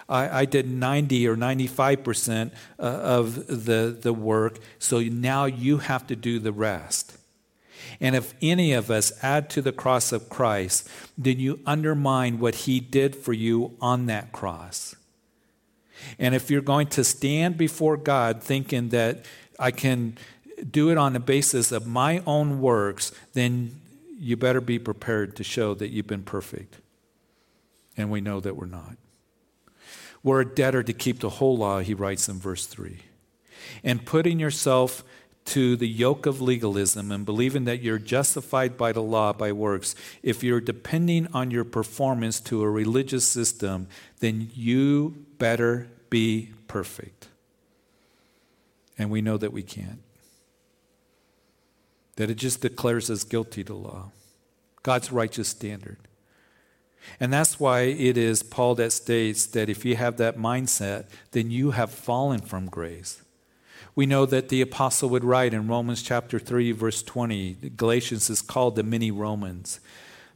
I, 0.08 0.40
I 0.40 0.44
did 0.44 0.70
90 0.70 1.28
or 1.28 1.36
95% 1.36 2.52
uh, 2.78 2.82
of 2.82 3.46
the, 3.46 3.96
the 4.00 4.12
work, 4.12 4.58
so 4.78 5.00
now 5.00 5.46
you 5.46 5.78
have 5.78 6.06
to 6.08 6.16
do 6.16 6.38
the 6.38 6.52
rest. 6.52 7.17
And 8.00 8.14
if 8.14 8.34
any 8.42 8.72
of 8.72 8.90
us 8.90 9.12
add 9.22 9.50
to 9.50 9.62
the 9.62 9.72
cross 9.72 10.12
of 10.12 10.28
Christ, 10.28 10.88
then 11.16 11.38
you 11.38 11.60
undermine 11.66 12.38
what 12.38 12.54
he 12.54 12.80
did 12.80 13.16
for 13.16 13.32
you 13.32 13.76
on 13.80 14.06
that 14.06 14.32
cross. 14.32 14.94
And 16.18 16.34
if 16.34 16.50
you're 16.50 16.60
going 16.60 16.88
to 16.88 17.04
stand 17.04 17.56
before 17.56 17.96
God 17.96 18.42
thinking 18.42 18.90
that 18.90 19.24
I 19.58 19.70
can 19.70 20.16
do 20.70 20.90
it 20.90 20.98
on 20.98 21.12
the 21.12 21.20
basis 21.20 21.72
of 21.72 21.86
my 21.86 22.22
own 22.26 22.60
works, 22.60 23.12
then 23.32 23.80
you 24.18 24.36
better 24.36 24.60
be 24.60 24.78
prepared 24.78 25.36
to 25.36 25.44
show 25.44 25.74
that 25.74 25.88
you've 25.88 26.06
been 26.06 26.22
perfect. 26.22 26.78
And 27.96 28.10
we 28.10 28.20
know 28.20 28.40
that 28.40 28.56
we're 28.56 28.66
not. 28.66 28.96
We're 30.22 30.40
a 30.40 30.54
debtor 30.54 30.82
to 30.84 30.92
keep 30.92 31.20
the 31.20 31.28
whole 31.28 31.56
law, 31.56 31.80
he 31.80 31.94
writes 31.94 32.28
in 32.28 32.38
verse 32.38 32.66
3. 32.66 32.98
And 33.84 34.04
putting 34.04 34.40
yourself 34.40 35.04
to 35.48 35.76
the 35.76 35.88
yoke 35.88 36.26
of 36.26 36.42
legalism 36.42 37.10
and 37.10 37.24
believing 37.24 37.64
that 37.64 37.80
you're 37.80 37.98
justified 37.98 38.76
by 38.76 38.92
the 38.92 39.02
law 39.02 39.32
by 39.32 39.50
works, 39.50 39.94
if 40.22 40.42
you're 40.42 40.60
depending 40.60 41.26
on 41.32 41.50
your 41.50 41.64
performance 41.64 42.38
to 42.40 42.62
a 42.62 42.70
religious 42.70 43.26
system, 43.26 43.88
then 44.20 44.50
you 44.54 45.24
better 45.38 45.88
be 46.10 46.50
perfect. 46.66 47.28
And 48.98 49.10
we 49.10 49.22
know 49.22 49.38
that 49.38 49.52
we 49.52 49.62
can't. 49.62 50.00
That 52.16 52.30
it 52.30 52.34
just 52.34 52.60
declares 52.60 53.10
us 53.10 53.24
guilty 53.24 53.64
to 53.64 53.74
law, 53.74 54.10
God's 54.82 55.10
righteous 55.10 55.48
standard. 55.48 55.96
And 57.20 57.32
that's 57.32 57.58
why 57.58 57.82
it 57.82 58.18
is 58.18 58.42
Paul 58.42 58.74
that 58.74 58.92
states 58.92 59.46
that 59.46 59.70
if 59.70 59.84
you 59.84 59.96
have 59.96 60.18
that 60.18 60.36
mindset, 60.36 61.06
then 61.30 61.50
you 61.50 61.70
have 61.70 61.90
fallen 61.90 62.40
from 62.40 62.66
grace. 62.66 63.22
We 63.98 64.06
know 64.06 64.26
that 64.26 64.48
the 64.48 64.60
apostle 64.60 65.08
would 65.08 65.24
write 65.24 65.52
in 65.52 65.66
Romans 65.66 66.02
chapter 66.02 66.38
3, 66.38 66.70
verse 66.70 67.02
20, 67.02 67.72
Galatians 67.76 68.30
is 68.30 68.40
called 68.40 68.76
the 68.76 68.84
many 68.84 69.10
Romans. 69.10 69.80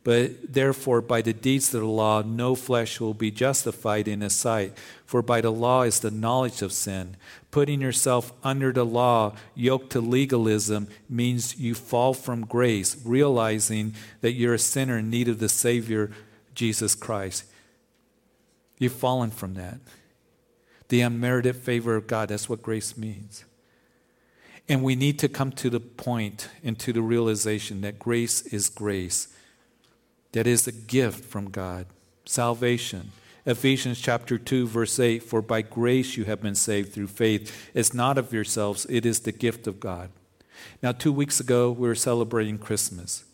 But 0.02 0.52
therefore, 0.52 1.00
by 1.00 1.22
the 1.22 1.32
deeds 1.32 1.72
of 1.72 1.82
the 1.82 1.86
law, 1.86 2.22
no 2.22 2.56
flesh 2.56 2.98
will 2.98 3.14
be 3.14 3.30
justified 3.30 4.08
in 4.08 4.20
his 4.20 4.34
sight. 4.34 4.76
For 5.06 5.22
by 5.22 5.40
the 5.40 5.52
law 5.52 5.82
is 5.82 6.00
the 6.00 6.10
knowledge 6.10 6.60
of 6.60 6.72
sin. 6.72 7.16
Putting 7.52 7.80
yourself 7.80 8.32
under 8.42 8.72
the 8.72 8.84
law, 8.84 9.36
yoked 9.54 9.90
to 9.90 10.00
legalism, 10.00 10.88
means 11.08 11.56
you 11.56 11.76
fall 11.76 12.14
from 12.14 12.46
grace, 12.46 12.96
realizing 13.04 13.94
that 14.22 14.32
you're 14.32 14.54
a 14.54 14.58
sinner 14.58 14.98
in 14.98 15.08
need 15.08 15.28
of 15.28 15.38
the 15.38 15.48
Savior, 15.48 16.10
Jesus 16.56 16.96
Christ. 16.96 17.44
You've 18.80 18.92
fallen 18.92 19.30
from 19.30 19.54
that. 19.54 19.78
The 20.88 21.02
unmerited 21.02 21.54
favor 21.54 21.94
of 21.94 22.08
God, 22.08 22.30
that's 22.30 22.48
what 22.48 22.60
grace 22.60 22.96
means. 22.96 23.44
And 24.68 24.82
we 24.82 24.94
need 24.94 25.18
to 25.18 25.28
come 25.28 25.52
to 25.52 25.70
the 25.70 25.80
point 25.80 26.48
and 26.62 26.78
to 26.78 26.92
the 26.92 27.02
realization 27.02 27.80
that 27.80 27.98
grace 27.98 28.42
is 28.42 28.68
grace, 28.68 29.28
that 30.32 30.46
is 30.46 30.66
a 30.66 30.72
gift 30.72 31.24
from 31.24 31.50
God, 31.50 31.86
salvation. 32.24 33.12
Ephesians 33.44 34.00
chapter 34.00 34.38
2, 34.38 34.68
verse 34.68 35.00
8 35.00 35.22
For 35.22 35.42
by 35.42 35.62
grace 35.62 36.16
you 36.16 36.24
have 36.24 36.40
been 36.40 36.54
saved 36.54 36.92
through 36.92 37.08
faith. 37.08 37.70
It's 37.74 37.92
not 37.92 38.18
of 38.18 38.32
yourselves, 38.32 38.86
it 38.88 39.04
is 39.04 39.20
the 39.20 39.32
gift 39.32 39.66
of 39.66 39.80
God. 39.80 40.10
Now, 40.82 40.92
two 40.92 41.12
weeks 41.12 41.40
ago, 41.40 41.72
we 41.72 41.88
were 41.88 41.94
celebrating 41.94 42.58
Christmas. 42.58 43.24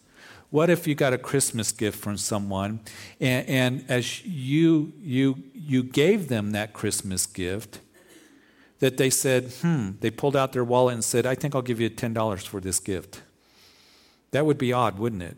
What 0.50 0.70
if 0.70 0.86
you 0.86 0.94
got 0.94 1.12
a 1.12 1.18
Christmas 1.18 1.72
gift 1.72 1.98
from 1.98 2.16
someone, 2.16 2.80
and, 3.20 3.48
and 3.48 3.84
as 3.88 4.24
you, 4.24 4.94
you, 4.98 5.42
you 5.52 5.82
gave 5.82 6.28
them 6.28 6.52
that 6.52 6.72
Christmas 6.72 7.26
gift, 7.26 7.80
that 8.80 8.96
they 8.96 9.10
said, 9.10 9.52
hmm, 9.60 9.92
they 10.00 10.10
pulled 10.10 10.36
out 10.36 10.52
their 10.52 10.64
wallet 10.64 10.94
and 10.94 11.04
said, 11.04 11.26
I 11.26 11.34
think 11.34 11.54
I'll 11.54 11.62
give 11.62 11.80
you 11.80 11.90
$10 11.90 12.46
for 12.46 12.60
this 12.60 12.78
gift. 12.78 13.22
That 14.30 14.46
would 14.46 14.58
be 14.58 14.72
odd, 14.72 14.98
wouldn't 14.98 15.22
it? 15.22 15.36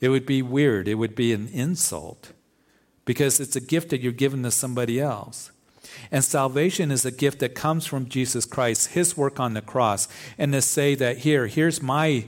It 0.00 0.10
would 0.10 0.26
be 0.26 0.42
weird. 0.42 0.88
It 0.88 0.94
would 0.94 1.14
be 1.14 1.32
an 1.32 1.48
insult 1.48 2.32
because 3.04 3.40
it's 3.40 3.56
a 3.56 3.60
gift 3.60 3.90
that 3.90 4.00
you're 4.00 4.12
giving 4.12 4.42
to 4.42 4.50
somebody 4.50 5.00
else. 5.00 5.50
And 6.10 6.22
salvation 6.22 6.90
is 6.90 7.04
a 7.04 7.10
gift 7.10 7.38
that 7.38 7.54
comes 7.54 7.86
from 7.86 8.08
Jesus 8.08 8.44
Christ, 8.44 8.88
his 8.88 9.16
work 9.16 9.40
on 9.40 9.54
the 9.54 9.62
cross, 9.62 10.08
and 10.36 10.52
to 10.52 10.60
say 10.60 10.94
that 10.94 11.18
here, 11.18 11.46
here's 11.46 11.80
my 11.80 12.26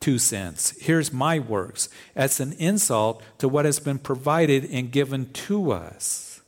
two 0.00 0.18
cents, 0.18 0.74
here's 0.80 1.12
my 1.12 1.38
works. 1.38 1.88
That's 2.14 2.40
an 2.40 2.52
insult 2.54 3.22
to 3.38 3.48
what 3.48 3.64
has 3.64 3.80
been 3.80 3.98
provided 3.98 4.68
and 4.70 4.92
given 4.92 5.32
to 5.32 5.72
us. 5.72 6.40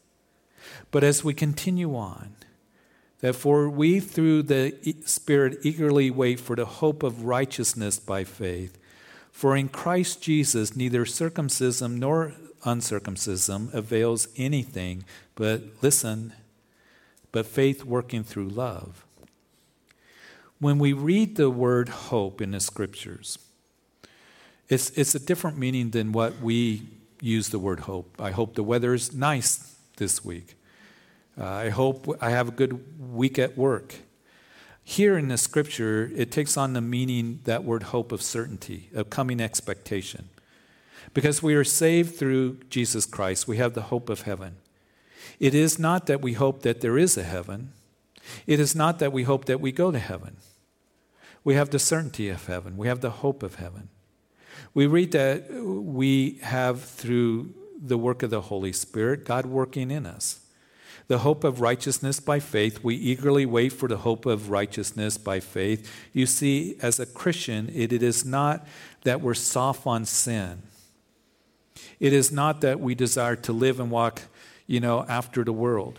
But 0.91 1.05
as 1.05 1.25
we 1.25 1.35
continue 1.35 1.97
on, 1.97 2.35
Therefore, 3.21 3.69
we 3.69 4.01
through 4.01 4.45
the 4.45 4.75
Spirit 5.05 5.59
eagerly 5.63 6.11
wait 6.11 6.41
for 6.41 6.57
the 6.57 6.65
hope 6.65 7.03
of 7.03 7.25
righteousness 7.25 7.99
by 7.99 8.25
faith. 8.25 8.79
For 9.31 9.57
in 9.57 9.69
Christ 9.69 10.23
Jesus, 10.23 10.75
neither 10.75 11.05
circumcision 11.05 11.99
nor 11.99 12.35
uncircumcision 12.65 13.71
avails 13.73 14.29
anything, 14.37 15.05
but 15.35 15.63
listen, 15.83 16.33
but 17.33 17.47
faith 17.47 17.85
working 17.85 18.25
through 18.25 18.49
love. 18.49 19.05
When 20.59 20.79
we 20.79 20.93
read 20.93 21.37
the 21.37 21.51
word 21.51 21.89
hope 21.89 22.41
in 22.41 22.51
the 22.51 22.61
scriptures, 22.61 23.39
it's, 24.69 24.91
it's 24.91 25.15
a 25.15 25.19
different 25.19 25.59
meaning 25.59 25.91
than 25.91 26.13
what 26.13 26.41
we 26.41 26.83
use 27.21 27.49
the 27.49 27.59
word 27.59 27.81
hope. 27.81 28.15
I 28.19 28.31
hope 28.31 28.55
the 28.55 28.63
weather 28.63 28.95
is 28.95 29.15
nice 29.15 29.75
this 29.97 30.25
week. 30.25 30.57
Uh, 31.41 31.47
I 31.47 31.69
hope 31.71 32.19
I 32.21 32.31
have 32.31 32.49
a 32.49 32.53
good 32.53 32.85
week 32.99 33.39
at 33.39 33.57
work. 33.57 33.95
Here 34.85 35.17
in 35.17 35.29
the 35.29 35.39
scripture, 35.39 36.11
it 36.15 36.31
takes 36.31 36.59
on 36.59 36.75
the 36.75 36.83
meaning, 36.83 37.41
that 37.45 37.65
word 37.65 37.85
hope 37.85 38.13
of 38.13 38.21
certainty, 38.21 38.91
of 38.95 39.09
coming 39.09 39.41
expectation. 39.41 40.29
Because 41.15 41.43
we 41.43 41.55
are 41.55 41.65
saved 41.65 42.17
through 42.17 42.59
Jesus 42.69 43.07
Christ, 43.07 43.49
we 43.49 43.57
have 43.57 43.73
the 43.73 43.83
hope 43.83 44.11
of 44.11 44.23
heaven. 44.23 44.57
It 45.39 45.55
is 45.55 45.79
not 45.79 46.07
that 46.07 46.21
we 46.21 46.35
hope 46.35 46.61
that 46.61 46.83
there 46.83 46.99
is 46.99 47.17
a 47.17 47.23
heaven, 47.23 47.73
it 48.47 48.61
is 48.61 48.75
not 48.75 48.99
that 48.99 49.13
we 49.13 49.23
hope 49.23 49.47
that 49.47 49.63
we 49.63 49.73
go 49.73 49.91
to 49.91 49.99
heaven. 49.99 50.37
We 51.43 51.55
have 51.55 51.71
the 51.71 51.79
certainty 51.79 52.29
of 52.29 52.47
heaven, 52.47 52.77
we 52.77 52.89
have 52.89 53.01
the 53.01 53.11
hope 53.11 53.43
of 53.43 53.55
heaven. 53.55 53.89
We 54.75 54.87
read 54.87 55.13
that 55.13 55.51
we 55.51 56.39
have, 56.43 56.83
through 56.83 57.55
the 57.81 57.97
work 57.97 58.23
of 58.23 58.29
the 58.29 58.43
Holy 58.43 58.75
Spirit, 58.75 59.25
God 59.25 59.47
working 59.47 59.91
in 59.91 60.05
us 60.05 60.41
the 61.11 61.19
hope 61.19 61.43
of 61.43 61.61
righteousness 61.61 62.21
by 62.21 62.39
faith. 62.39 62.85
We 62.85 62.95
eagerly 62.95 63.45
wait 63.45 63.73
for 63.73 63.89
the 63.89 63.97
hope 63.97 64.27
of 64.27 64.49
righteousness 64.49 65.19
by 65.19 65.41
faith. 65.41 65.93
You 66.13 66.25
see, 66.25 66.77
as 66.81 67.01
a 67.01 67.05
Christian, 67.05 67.69
it, 67.75 67.93
it 67.93 68.01
is 68.01 68.25
not 68.25 68.65
that 69.03 69.21
we're 69.21 69.35
soft 69.35 69.89
on 69.89 70.05
sin. 70.05 70.63
It 71.99 72.13
is 72.13 72.31
not 72.31 72.61
that 72.61 72.79
we 72.79 72.95
desire 72.95 73.35
to 73.35 73.53
live 73.53 73.81
and 73.81 73.91
walk, 73.91 74.23
you 74.69 74.79
know, 74.79 75.05
after 75.09 75.43
the 75.43 75.53
world. 75.53 75.99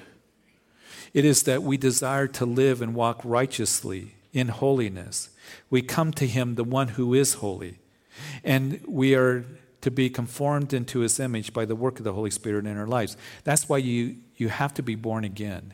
It 1.13 1.25
is 1.25 1.43
that 1.43 1.61
we 1.61 1.75
desire 1.75 2.27
to 2.27 2.45
live 2.45 2.81
and 2.81 2.95
walk 2.95 3.19
righteously 3.25 4.15
in 4.31 4.47
holiness. 4.47 5.29
We 5.69 5.81
come 5.81 6.13
to 6.13 6.25
Him, 6.25 6.55
the 6.55 6.63
one 6.63 6.87
who 6.87 7.13
is 7.13 7.33
holy. 7.33 7.79
And 8.45 8.79
we 8.87 9.13
are 9.15 9.43
to 9.81 9.91
be 9.91 10.09
conformed 10.09 10.73
into 10.73 10.99
His 10.99 11.19
image 11.19 11.53
by 11.53 11.65
the 11.65 11.75
work 11.75 11.97
of 11.99 12.03
the 12.03 12.13
Holy 12.13 12.31
Spirit 12.31 12.65
in 12.65 12.77
our 12.77 12.87
lives. 12.87 13.17
That's 13.43 13.67
why 13.67 13.77
you 13.77 14.17
you 14.37 14.49
have 14.49 14.73
to 14.75 14.83
be 14.83 14.95
born 14.95 15.23
again. 15.23 15.73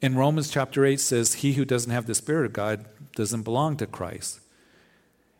In 0.00 0.16
Romans 0.16 0.50
chapter 0.50 0.84
8 0.84 0.98
says, 0.98 1.34
He 1.34 1.52
who 1.52 1.64
doesn't 1.64 1.92
have 1.92 2.06
the 2.06 2.14
Spirit 2.14 2.46
of 2.46 2.52
God 2.52 2.84
doesn't 3.14 3.42
belong 3.42 3.76
to 3.76 3.86
Christ. 3.86 4.40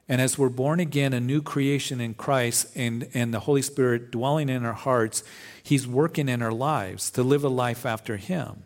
And 0.09 0.21
as 0.21 0.39
we're 0.39 0.49
born 0.49 0.79
again, 0.79 1.13
a 1.13 1.21
new 1.21 1.43
creation 1.43 2.01
in 2.01 2.15
Christ, 2.15 2.69
and, 2.77 3.09
and 3.13 3.35
the 3.35 3.41
Holy 3.41 3.63
Spirit 3.63 4.13
dwelling 4.13 4.49
in 4.49 4.65
our 4.65 4.73
hearts, 4.73 5.25
He's 5.63 5.87
working 5.87 6.29
in 6.29 6.43
our 6.43 6.53
lives 6.53 7.11
to 7.13 7.25
live 7.25 7.43
a 7.43 7.49
life 7.49 7.85
after 7.85 8.17
Him. 8.17 8.63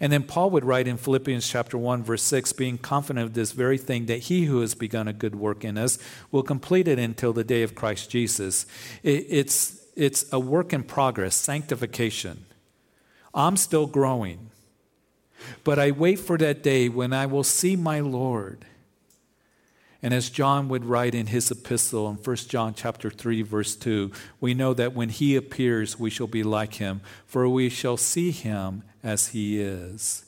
And 0.00 0.12
then 0.12 0.22
Paul 0.22 0.50
would 0.50 0.64
write 0.64 0.88
in 0.88 0.96
Philippians 0.96 1.48
chapter 1.48 1.76
1, 1.76 2.02
verse 2.02 2.22
6, 2.22 2.52
being 2.54 2.78
confident 2.78 3.26
of 3.26 3.34
this 3.34 3.52
very 3.52 3.78
thing, 3.78 4.06
that 4.06 4.24
he 4.24 4.44
who 4.44 4.60
has 4.60 4.74
begun 4.74 5.06
a 5.06 5.12
good 5.12 5.34
work 5.34 5.64
in 5.64 5.76
us 5.76 5.98
will 6.30 6.42
complete 6.42 6.88
it 6.88 6.98
until 6.98 7.32
the 7.32 7.44
day 7.44 7.62
of 7.62 7.74
Christ 7.74 8.10
Jesus. 8.10 8.66
It, 9.02 9.26
it's 9.28 9.82
it's 9.96 10.30
a 10.30 10.38
work 10.38 10.74
in 10.74 10.82
progress, 10.82 11.34
sanctification. 11.34 12.44
I'm 13.34 13.56
still 13.56 13.86
growing. 13.86 14.50
But 15.64 15.78
I 15.78 15.90
wait 15.90 16.18
for 16.18 16.36
that 16.38 16.62
day 16.62 16.88
when 16.88 17.12
I 17.12 17.26
will 17.26 17.44
see 17.44 17.76
my 17.76 18.00
Lord. 18.00 18.66
And 20.02 20.12
as 20.12 20.30
John 20.30 20.68
would 20.68 20.84
write 20.84 21.14
in 21.14 21.28
his 21.28 21.50
epistle 21.50 22.08
in 22.10 22.16
1 22.16 22.36
John 22.36 22.74
chapter 22.74 23.10
3 23.10 23.42
verse 23.42 23.74
2, 23.74 24.12
we 24.40 24.54
know 24.54 24.74
that 24.74 24.94
when 24.94 25.08
he 25.08 25.34
appears 25.34 25.98
we 25.98 26.10
shall 26.10 26.26
be 26.26 26.42
like 26.42 26.74
him, 26.74 27.00
for 27.24 27.48
we 27.48 27.68
shall 27.68 27.96
see 27.96 28.30
him 28.30 28.82
as 29.06 29.28
he 29.28 29.60
is. 29.60 30.24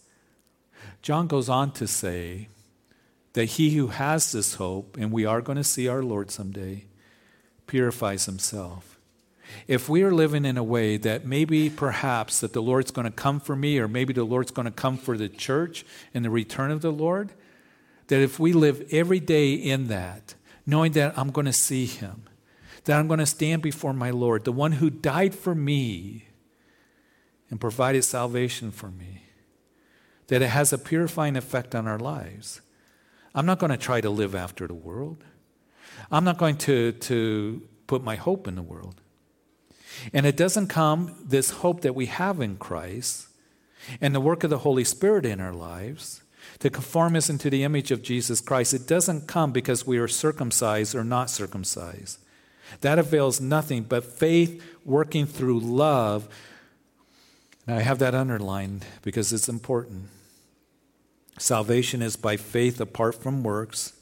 John 1.03 1.27
goes 1.27 1.49
on 1.49 1.73
to 1.73 1.89
say 1.89 2.49
that 3.33 3.47
he 3.47 3.71
who 3.71 3.89
has 3.89 4.31
this 4.31 4.55
hope, 4.55 4.97
and 4.97 5.11
we 5.11 5.27
are 5.27 5.41
going 5.41 5.59
to 5.59 5.65
see 5.65 5.89
our 5.89 6.03
Lord 6.03 6.31
someday, 6.31 6.85
purifies 7.67 8.27
himself. 8.27 8.97
If 9.67 9.89
we 9.89 10.05
are 10.05 10.13
living 10.13 10.45
in 10.45 10.57
a 10.57 10.63
way 10.63 10.97
that 10.97 11.27
maybe 11.27 11.69
perhaps 11.69 12.39
that 12.39 12.53
the 12.53 12.63
Lord's 12.63 12.93
going 12.93 13.07
to 13.07 13.11
come 13.11 13.41
for 13.41 13.57
me, 13.57 13.81
or 13.81 13.89
maybe 13.89 14.13
the 14.13 14.23
Lord's 14.23 14.53
going 14.53 14.67
to 14.67 14.73
come 14.73 14.97
for 14.97 15.19
the 15.19 15.29
church 15.29 15.85
in 16.15 16.23
the 16.23 16.31
return 16.31 16.71
of 16.71 16.81
the 16.81 16.93
Lord, 16.93 17.33
that 18.07 18.21
if 18.21 18.39
we 18.39 18.53
live 18.53 18.87
every 18.93 19.21
day 19.21 19.55
in 19.55 19.89
that, 19.89 20.35
knowing 20.65 20.93
that 20.93 21.19
I'm 21.19 21.33
going 21.33 21.47
to 21.47 21.53
see 21.53 21.87
him, 21.87 22.23
that 22.85 22.97
I'm 22.97 23.09
going 23.09 23.19
to 23.19 23.27
stand 23.27 23.61
before 23.61 23.93
my 23.93 24.11
Lord, 24.11 24.45
the 24.45 24.53
one 24.53 24.73
who 24.73 24.89
died 24.89 25.35
for 25.35 25.55
me 25.55 26.28
and 27.51 27.61
provided 27.61 28.05
salvation 28.05 28.71
for 28.71 28.91
me, 28.91 29.23
that 30.29 30.43
it 30.43 30.49
has 30.49 30.73
a 30.73 30.79
purifying 30.79 31.37
effect 31.37 31.75
on 31.75 31.87
our 31.87 31.99
lives. 31.99 32.61
I'm 33.35 33.47
not 33.47 33.59
going 33.59 33.71
to 33.71 33.77
try 33.77 34.01
to 34.01 34.11
live 34.11 34.35
after 34.35 34.67
the 34.67 34.75
world. 34.75 35.25
I'm 36.11 36.25
not 36.25 36.39
going 36.39 36.57
to, 36.59 36.93
to 36.93 37.63
put 37.87 38.03
my 38.03 38.17
hope 38.17 38.47
in 38.47 38.55
the 38.55 38.63
world. 38.63 39.01
And 40.13 40.27
it 40.27 40.37
doesn't 40.37 40.69
come, 40.69 41.17
this 41.25 41.51
hope 41.51 41.81
that 41.83 41.95
we 41.95 42.07
have 42.07 42.41
in 42.41 42.57
Christ 42.57 43.29
and 44.01 44.15
the 44.15 44.21
work 44.21 44.45
of 44.45 44.51
the 44.51 44.59
Holy 44.59 44.85
Spirit 44.85 45.27
in 45.27 45.41
our 45.41 45.53
lives 45.53 46.23
to 46.61 46.71
conform 46.71 47.17
us 47.17 47.31
into 47.31 47.51
the 47.51 47.65
image 47.65 47.91
of 47.91 48.03
Jesus 48.03 48.41
Christ. 48.41 48.75
It 48.75 48.87
doesn't 48.87 49.27
come 49.27 49.53
because 49.53 49.87
we 49.87 49.99
are 49.99 50.09
circumcised 50.09 50.95
or 50.95 51.05
not 51.05 51.31
circumcised. 51.31 52.19
That 52.81 52.99
avails 52.99 53.41
nothing 53.41 53.85
but 53.85 54.05
faith 54.05 54.63
working 54.85 55.27
through 55.27 55.61
love. 55.61 56.29
And 57.69 57.77
I 57.77 57.83
have 57.83 57.99
that 57.99 58.15
underlined 58.15 58.87
because 59.03 59.31
it's 59.31 59.47
important. 59.47 60.09
Salvation 61.39 62.01
is 62.01 62.17
by 62.17 62.39
faith 62.39 62.81
apart 62.81 63.15
from 63.15 63.43
works, 63.43 63.93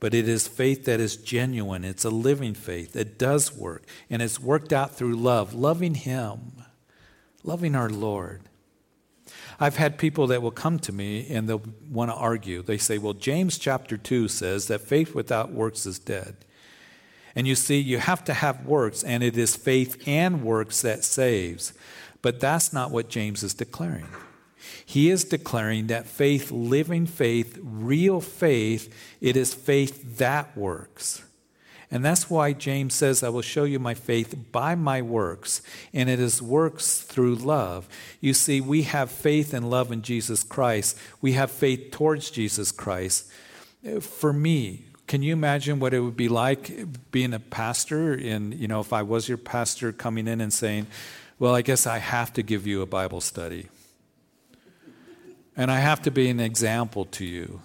but 0.00 0.12
it 0.12 0.28
is 0.28 0.48
faith 0.48 0.86
that 0.86 0.98
is 0.98 1.16
genuine. 1.16 1.84
It's 1.84 2.04
a 2.04 2.10
living 2.10 2.52
faith. 2.52 2.96
It 2.96 3.16
does 3.16 3.56
work, 3.56 3.84
and 4.10 4.20
it's 4.20 4.40
worked 4.40 4.72
out 4.72 4.96
through 4.96 5.14
love, 5.14 5.54
loving 5.54 5.94
Him, 5.94 6.64
loving 7.44 7.76
our 7.76 7.88
Lord. 7.88 8.42
I've 9.60 9.76
had 9.76 9.98
people 9.98 10.26
that 10.26 10.42
will 10.42 10.50
come 10.50 10.80
to 10.80 10.92
me 10.92 11.28
and 11.30 11.48
they'll 11.48 11.62
want 11.88 12.10
to 12.10 12.16
argue. 12.16 12.60
They 12.60 12.76
say, 12.76 12.98
well, 12.98 13.14
James 13.14 13.56
chapter 13.56 13.96
2 13.96 14.26
says 14.26 14.66
that 14.66 14.80
faith 14.80 15.14
without 15.14 15.52
works 15.52 15.86
is 15.86 16.00
dead. 16.00 16.38
And 17.36 17.46
you 17.46 17.54
see, 17.54 17.78
you 17.78 17.98
have 17.98 18.24
to 18.24 18.34
have 18.34 18.66
works, 18.66 19.04
and 19.04 19.22
it 19.22 19.36
is 19.38 19.54
faith 19.54 20.02
and 20.08 20.42
works 20.42 20.82
that 20.82 21.04
saves. 21.04 21.72
But 22.26 22.40
that's 22.40 22.72
not 22.72 22.90
what 22.90 23.08
James 23.08 23.44
is 23.44 23.54
declaring. 23.54 24.08
He 24.84 25.10
is 25.10 25.22
declaring 25.22 25.86
that 25.86 26.08
faith, 26.08 26.50
living 26.50 27.06
faith, 27.06 27.56
real 27.62 28.20
faith, 28.20 28.92
it 29.20 29.36
is 29.36 29.54
faith 29.54 30.18
that 30.18 30.56
works. 30.56 31.22
And 31.88 32.04
that's 32.04 32.28
why 32.28 32.52
James 32.52 32.94
says, 32.94 33.22
I 33.22 33.28
will 33.28 33.42
show 33.42 33.62
you 33.62 33.78
my 33.78 33.94
faith 33.94 34.34
by 34.50 34.74
my 34.74 35.02
works, 35.02 35.62
and 35.94 36.10
it 36.10 36.18
is 36.18 36.42
works 36.42 36.98
through 37.00 37.36
love. 37.36 37.88
You 38.20 38.34
see, 38.34 38.60
we 38.60 38.82
have 38.82 39.08
faith 39.08 39.54
and 39.54 39.70
love 39.70 39.92
in 39.92 40.02
Jesus 40.02 40.42
Christ. 40.42 40.98
We 41.20 41.34
have 41.34 41.52
faith 41.52 41.92
towards 41.92 42.32
Jesus 42.32 42.72
Christ. 42.72 43.30
For 44.00 44.32
me, 44.32 44.86
can 45.06 45.22
you 45.22 45.32
imagine 45.32 45.78
what 45.78 45.94
it 45.94 46.00
would 46.00 46.16
be 46.16 46.28
like 46.28 47.12
being 47.12 47.34
a 47.34 47.38
pastor? 47.38 48.14
And, 48.14 48.52
you 48.52 48.66
know, 48.66 48.80
if 48.80 48.92
I 48.92 49.02
was 49.02 49.28
your 49.28 49.38
pastor 49.38 49.92
coming 49.92 50.26
in 50.26 50.40
and 50.40 50.52
saying, 50.52 50.88
Well, 51.38 51.54
I 51.54 51.62
guess 51.62 51.86
I 51.86 51.98
have 51.98 52.32
to 52.34 52.42
give 52.42 52.66
you 52.66 52.82
a 52.82 52.86
Bible 52.86 53.20
study. 53.20 53.68
And 55.56 55.70
I 55.70 55.80
have 55.80 56.02
to 56.02 56.10
be 56.10 56.28
an 56.28 56.40
example 56.40 57.04
to 57.06 57.24
you 57.24 57.60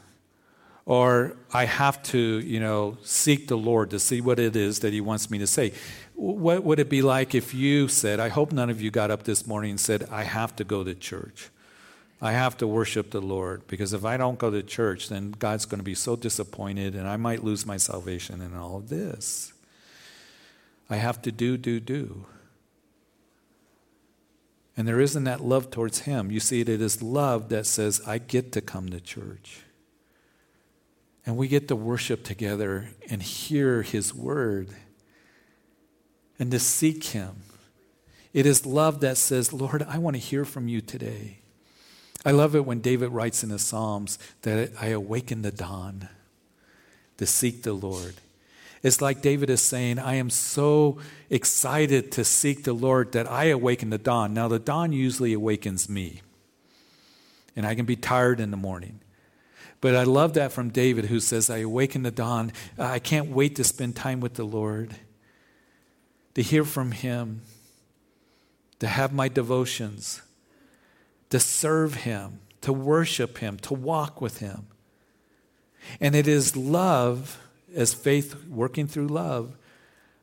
or 0.85 1.37
I 1.53 1.65
have 1.65 2.01
to, 2.03 2.17
you 2.17 2.59
know, 2.59 2.97
seek 3.03 3.47
the 3.47 3.57
Lord 3.57 3.91
to 3.91 3.99
see 3.99 4.19
what 4.19 4.39
it 4.39 4.55
is 4.55 4.79
that 4.79 4.93
He 4.93 5.01
wants 5.01 5.29
me 5.29 5.37
to 5.37 5.47
say. 5.47 5.73
What 6.15 6.63
would 6.63 6.79
it 6.79 6.89
be 6.89 7.01
like 7.01 7.33
if 7.33 7.53
you 7.53 7.87
said, 7.87 8.19
I 8.19 8.29
hope 8.29 8.51
none 8.51 8.69
of 8.69 8.81
you 8.81 8.91
got 8.91 9.11
up 9.11 9.23
this 9.23 9.47
morning 9.47 9.71
and 9.71 9.79
said, 9.79 10.07
I 10.11 10.23
have 10.23 10.55
to 10.57 10.63
go 10.63 10.83
to 10.83 10.93
church. 10.93 11.49
I 12.21 12.33
have 12.33 12.57
to 12.57 12.67
worship 12.67 13.11
the 13.11 13.21
Lord 13.21 13.65
because 13.67 13.93
if 13.93 14.05
I 14.05 14.17
don't 14.17 14.37
go 14.37 14.51
to 14.51 14.61
church, 14.61 15.09
then 15.09 15.31
God's 15.31 15.65
going 15.65 15.79
to 15.79 15.83
be 15.83 15.95
so 15.95 16.15
disappointed 16.15 16.93
and 16.93 17.07
I 17.07 17.17
might 17.17 17.43
lose 17.43 17.65
my 17.65 17.77
salvation 17.77 18.41
and 18.41 18.55
all 18.55 18.77
of 18.77 18.89
this. 18.89 19.53
I 20.89 20.97
have 20.97 21.21
to 21.23 21.31
do, 21.31 21.57
do, 21.57 21.79
do. 21.79 22.25
And 24.81 24.87
there 24.87 24.99
isn't 24.99 25.25
that 25.25 25.41
love 25.41 25.69
towards 25.69 25.99
Him. 25.99 26.31
You 26.31 26.39
see, 26.39 26.61
it 26.61 26.67
is 26.67 27.03
love 27.03 27.49
that 27.49 27.67
says, 27.67 28.01
I 28.07 28.17
get 28.17 28.51
to 28.53 28.61
come 28.61 28.89
to 28.89 28.99
church. 28.99 29.59
And 31.23 31.37
we 31.37 31.47
get 31.47 31.67
to 31.67 31.75
worship 31.75 32.23
together 32.23 32.89
and 33.07 33.21
hear 33.21 33.83
His 33.83 34.11
word 34.11 34.69
and 36.39 36.49
to 36.49 36.57
seek 36.57 37.03
Him. 37.03 37.43
It 38.33 38.47
is 38.47 38.65
love 38.65 39.01
that 39.01 39.17
says, 39.17 39.53
Lord, 39.53 39.83
I 39.83 39.99
want 39.99 40.15
to 40.15 40.19
hear 40.19 40.45
from 40.45 40.67
you 40.67 40.81
today. 40.81 41.37
I 42.25 42.31
love 42.31 42.55
it 42.55 42.65
when 42.65 42.81
David 42.81 43.09
writes 43.09 43.43
in 43.43 43.49
the 43.49 43.59
Psalms 43.59 44.17
that 44.41 44.71
I 44.81 44.87
awaken 44.87 45.43
the 45.43 45.51
dawn 45.51 46.09
to 47.17 47.27
seek 47.27 47.61
the 47.61 47.73
Lord. 47.73 48.15
It's 48.83 49.01
like 49.01 49.21
David 49.21 49.49
is 49.49 49.61
saying, 49.61 49.99
I 49.99 50.15
am 50.15 50.29
so 50.29 50.97
excited 51.29 52.11
to 52.13 52.23
seek 52.23 52.63
the 52.63 52.73
Lord 52.73 53.11
that 53.11 53.29
I 53.29 53.45
awaken 53.45 53.91
the 53.91 53.97
dawn. 53.97 54.33
Now, 54.33 54.47
the 54.47 54.59
dawn 54.59 54.91
usually 54.91 55.33
awakens 55.33 55.87
me, 55.87 56.21
and 57.55 57.65
I 57.65 57.75
can 57.75 57.85
be 57.85 57.95
tired 57.95 58.39
in 58.39 58.49
the 58.49 58.57
morning. 58.57 58.99
But 59.81 59.95
I 59.95 60.03
love 60.03 60.33
that 60.33 60.51
from 60.51 60.69
David, 60.69 61.05
who 61.05 61.19
says, 61.19 61.49
I 61.49 61.59
awaken 61.59 62.03
the 62.03 62.11
dawn. 62.11 62.53
I 62.77 62.99
can't 62.99 63.29
wait 63.29 63.55
to 63.55 63.63
spend 63.63 63.95
time 63.95 64.19
with 64.19 64.35
the 64.35 64.43
Lord, 64.45 64.95
to 66.35 66.41
hear 66.41 66.63
from 66.63 66.91
Him, 66.91 67.41
to 68.79 68.87
have 68.87 69.13
my 69.13 69.27
devotions, 69.27 70.21
to 71.29 71.39
serve 71.39 71.95
Him, 71.95 72.39
to 72.61 72.73
worship 72.73 73.39
Him, 73.39 73.57
to 73.57 73.73
walk 73.73 74.21
with 74.21 74.39
Him. 74.39 74.67
And 75.99 76.15
it 76.15 76.27
is 76.27 76.55
love, 76.55 77.39
as 77.75 77.93
faith 77.93 78.45
working 78.47 78.87
through 78.87 79.07
love, 79.07 79.57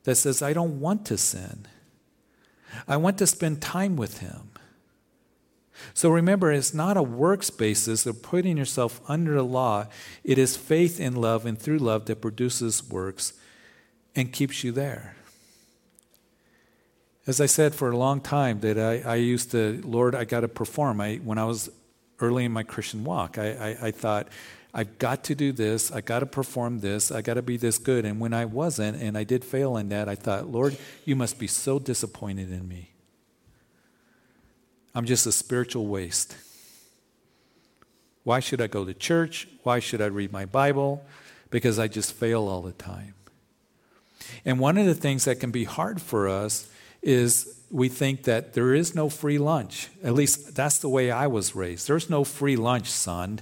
that 0.04 0.16
says, 0.16 0.42
I 0.42 0.52
don't 0.52 0.80
want 0.80 1.04
to 1.06 1.18
sin. 1.18 1.66
I 2.87 2.96
want 2.96 3.18
to 3.18 3.26
spend 3.26 3.61
time 3.61 3.96
with 3.96 4.18
Him. 4.18 4.50
So 5.94 6.11
remember, 6.11 6.50
it's 6.52 6.74
not 6.74 6.96
a 6.96 7.02
works 7.02 7.50
basis 7.50 8.06
of 8.06 8.22
putting 8.22 8.56
yourself 8.56 9.00
under 9.08 9.34
the 9.34 9.44
law. 9.44 9.87
It 10.24 10.38
is 10.38 10.56
faith 10.56 11.00
in 11.00 11.14
love 11.16 11.46
and 11.46 11.58
through 11.58 11.78
love 11.78 12.06
that 12.06 12.20
produces 12.20 12.88
works 12.88 13.34
and 14.16 14.32
keeps 14.32 14.64
you 14.64 14.72
there. 14.72 15.14
As 17.26 17.40
I 17.40 17.46
said 17.46 17.74
for 17.74 17.90
a 17.90 17.96
long 17.96 18.20
time, 18.20 18.61
that 18.61 18.78
I, 18.78 19.08
I 19.08 19.14
used 19.16 19.50
to, 19.50 19.82
Lord, 19.84 20.14
I 20.14 20.24
got 20.24 20.40
to 20.40 20.48
perform. 20.48 21.00
I, 21.00 21.16
when 21.16 21.38
I 21.38 21.44
was 21.44 21.70
early 22.20 22.44
in 22.44 22.52
my 22.52 22.62
Christian 22.62 23.04
walk, 23.04 23.38
I, 23.38 23.50
I, 23.50 23.87
I 23.88 23.90
thought, 23.90 24.28
I've 24.74 24.98
got 24.98 25.24
to 25.24 25.35
do 25.35 25.52
this. 25.52 25.90
I 25.90 26.00
got 26.00 26.20
to 26.20 26.26
perform 26.26 26.81
this. 26.81 27.11
I 27.11 27.22
got 27.22 27.35
to 27.35 27.42
be 27.42 27.57
this 27.57 27.78
good. 27.78 28.04
And 28.04 28.20
when 28.20 28.35
I 28.35 28.44
wasn't, 28.44 29.00
and 29.00 29.16
I 29.16 29.24
did 29.24 29.44
fail 29.44 29.76
in 29.76 29.88
that, 29.88 30.09
I 30.09 30.14
thought, 30.14 30.48
Lord, 30.48 30.76
you 31.04 31.16
must 31.16 31.38
be 31.38 31.46
so 31.46 31.78
disappointed 31.78 32.52
in 32.52 32.68
me. 32.68 32.90
I'm 34.94 35.07
just 35.07 35.26
a 35.26 35.33
spiritual 35.33 35.87
waste. 35.87 36.37
Why 38.24 38.40
should 38.40 38.61
I 38.61 38.66
go 38.66 38.85
to 38.85 38.92
church? 38.92 39.48
Why 39.62 39.78
should 39.78 40.02
I 40.02 40.07
read 40.07 40.33
my 40.33 40.44
Bible? 40.44 41.04
Because 41.50 41.78
I 41.78 41.88
just 41.88 42.12
fail 42.12 42.46
all 42.46 42.61
the 42.61 42.72
time. 42.72 43.14
And 44.44 44.59
one 44.61 44.76
of 44.76 44.85
the 44.85 44.94
things 44.94 45.24
that 45.24 45.40
can 45.40 45.50
be 45.50 45.64
hard 45.64 46.02
for 46.02 46.28
us 46.28 46.68
is 47.00 47.59
we 47.70 47.88
think 47.88 48.24
that 48.24 48.54
there 48.54 48.74
is 48.74 48.94
no 48.94 49.09
free 49.09 49.38
lunch. 49.38 49.88
At 50.02 50.14
least 50.14 50.54
that's 50.54 50.78
the 50.78 50.88
way 50.88 51.11
I 51.11 51.26
was 51.26 51.54
raised. 51.54 51.88
There's 51.88 52.11
no 52.11 52.24
free 52.24 52.57
lunch, 52.57 52.90
son. 52.90 53.40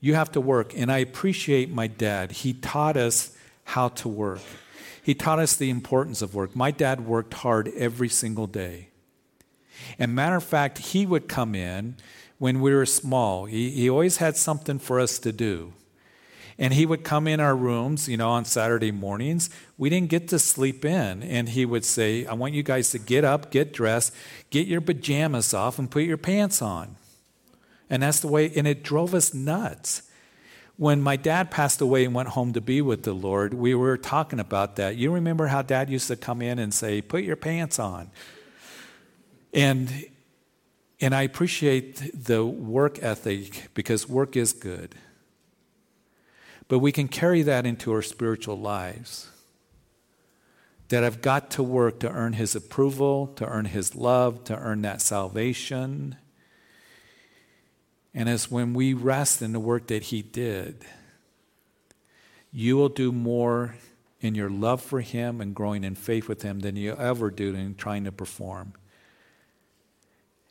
You 0.00 0.14
have 0.14 0.32
to 0.32 0.40
work. 0.40 0.72
And 0.76 0.90
I 0.90 0.98
appreciate 0.98 1.70
my 1.70 1.86
dad. 1.86 2.32
He 2.32 2.52
taught 2.52 2.96
us 2.96 3.36
how 3.64 3.88
to 3.88 4.08
work, 4.08 4.40
he 5.02 5.14
taught 5.14 5.38
us 5.38 5.56
the 5.56 5.70
importance 5.70 6.22
of 6.22 6.34
work. 6.34 6.56
My 6.56 6.70
dad 6.70 7.06
worked 7.06 7.34
hard 7.34 7.68
every 7.76 8.08
single 8.08 8.46
day. 8.46 8.88
And 9.98 10.14
matter 10.14 10.36
of 10.36 10.44
fact, 10.44 10.78
he 10.78 11.06
would 11.06 11.28
come 11.28 11.54
in 11.54 11.96
when 12.38 12.60
we 12.60 12.74
were 12.74 12.86
small. 12.86 13.44
He, 13.44 13.70
he 13.70 13.90
always 13.90 14.18
had 14.18 14.36
something 14.36 14.78
for 14.78 15.00
us 15.00 15.18
to 15.20 15.32
do. 15.32 15.72
And 16.58 16.74
he 16.74 16.86
would 16.86 17.04
come 17.04 17.28
in 17.28 17.38
our 17.38 17.54
rooms, 17.54 18.08
you 18.08 18.16
know, 18.16 18.30
on 18.30 18.44
Saturday 18.44 18.90
mornings. 18.90 19.48
We 19.76 19.90
didn't 19.90 20.10
get 20.10 20.26
to 20.28 20.40
sleep 20.40 20.84
in. 20.84 21.22
And 21.22 21.50
he 21.50 21.64
would 21.64 21.84
say, 21.84 22.26
I 22.26 22.34
want 22.34 22.54
you 22.54 22.64
guys 22.64 22.90
to 22.90 22.98
get 22.98 23.24
up, 23.24 23.52
get 23.52 23.72
dressed, 23.72 24.12
get 24.50 24.66
your 24.66 24.80
pajamas 24.80 25.54
off, 25.54 25.78
and 25.78 25.88
put 25.88 26.02
your 26.02 26.16
pants 26.16 26.60
on. 26.60 26.96
And 27.90 28.02
that's 28.02 28.20
the 28.20 28.28
way, 28.28 28.52
and 28.54 28.66
it 28.66 28.82
drove 28.82 29.14
us 29.14 29.32
nuts. 29.32 30.02
When 30.76 31.02
my 31.02 31.16
dad 31.16 31.50
passed 31.50 31.80
away 31.80 32.04
and 32.04 32.14
went 32.14 32.28
home 32.30 32.52
to 32.52 32.60
be 32.60 32.80
with 32.80 33.02
the 33.02 33.12
Lord, 33.12 33.54
we 33.54 33.74
were 33.74 33.96
talking 33.96 34.38
about 34.38 34.76
that. 34.76 34.96
You 34.96 35.10
remember 35.10 35.48
how 35.48 35.62
dad 35.62 35.90
used 35.90 36.06
to 36.08 36.16
come 36.16 36.40
in 36.40 36.58
and 36.58 36.72
say, 36.72 37.02
Put 37.02 37.24
your 37.24 37.36
pants 37.36 37.78
on. 37.78 38.10
And, 39.52 40.06
and 41.00 41.14
I 41.14 41.22
appreciate 41.22 42.24
the 42.26 42.44
work 42.44 43.02
ethic 43.02 43.70
because 43.74 44.08
work 44.08 44.36
is 44.36 44.52
good. 44.52 44.94
But 46.68 46.80
we 46.80 46.92
can 46.92 47.08
carry 47.08 47.42
that 47.42 47.66
into 47.66 47.92
our 47.92 48.02
spiritual 48.02 48.58
lives. 48.58 49.30
That 50.90 51.02
I've 51.02 51.22
got 51.22 51.50
to 51.52 51.62
work 51.62 51.98
to 52.00 52.10
earn 52.10 52.34
His 52.34 52.54
approval, 52.54 53.28
to 53.36 53.46
earn 53.46 53.64
His 53.64 53.96
love, 53.96 54.44
to 54.44 54.56
earn 54.56 54.82
that 54.82 55.02
salvation. 55.02 56.16
And 58.18 58.28
as 58.28 58.50
when 58.50 58.74
we 58.74 58.94
rest 58.94 59.42
in 59.42 59.52
the 59.52 59.60
work 59.60 59.86
that 59.86 60.02
He 60.02 60.22
did, 60.22 60.84
you 62.52 62.76
will 62.76 62.88
do 62.88 63.12
more 63.12 63.76
in 64.20 64.34
your 64.34 64.50
love 64.50 64.82
for 64.82 65.00
Him 65.00 65.40
and 65.40 65.54
growing 65.54 65.84
in 65.84 65.94
faith 65.94 66.26
with 66.26 66.42
Him 66.42 66.58
than 66.58 66.74
you 66.74 66.96
ever 66.96 67.30
do 67.30 67.54
in 67.54 67.76
trying 67.76 68.02
to 68.06 68.10
perform. 68.10 68.72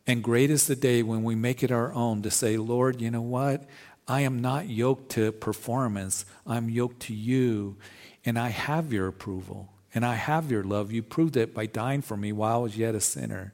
And 0.08 0.24
great 0.24 0.50
is 0.50 0.68
the 0.68 0.78
day 0.78 1.04
when 1.04 1.24
we 1.24 1.36
make 1.36 1.62
it 1.62 1.70
our 1.70 1.92
own 1.92 2.22
to 2.22 2.32
say, 2.32 2.56
Lord, 2.56 3.02
you 3.02 3.12
know 3.12 3.22
what? 3.22 3.66
I 4.08 4.22
am 4.22 4.40
not 4.40 4.70
yoked 4.70 5.10
to 5.12 5.34
performance. 5.34 6.24
I'm 6.46 6.70
yoked 6.70 7.02
to 7.02 7.14
you, 7.14 7.76
and 8.24 8.40
I 8.40 8.48
have 8.48 8.94
your 8.94 9.10
approval, 9.10 9.74
and 9.94 10.06
I 10.06 10.16
have 10.16 10.50
your 10.50 10.64
love. 10.64 10.94
You 10.94 11.04
proved 11.04 11.36
it 11.36 11.54
by 11.54 11.66
dying 11.66 12.02
for 12.02 12.16
me 12.16 12.32
while 12.32 12.60
I 12.60 12.64
was 12.64 12.78
yet 12.78 12.96
a 12.96 13.02
sinner. 13.02 13.52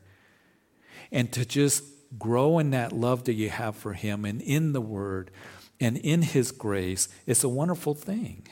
And 1.11 1.31
to 1.31 1.45
just 1.45 1.83
grow 2.17 2.59
in 2.59 2.71
that 2.71 2.91
love 2.91 3.23
that 3.25 3.33
you 3.33 3.49
have 3.49 3.75
for 3.75 3.93
Him 3.93 4.25
and 4.25 4.41
in 4.41 4.73
the 4.73 4.81
Word 4.81 5.31
and 5.79 5.97
in 5.97 6.21
His 6.21 6.51
grace, 6.51 7.09
it's 7.25 7.43
a 7.43 7.49
wonderful 7.49 7.93
thing. 7.93 8.47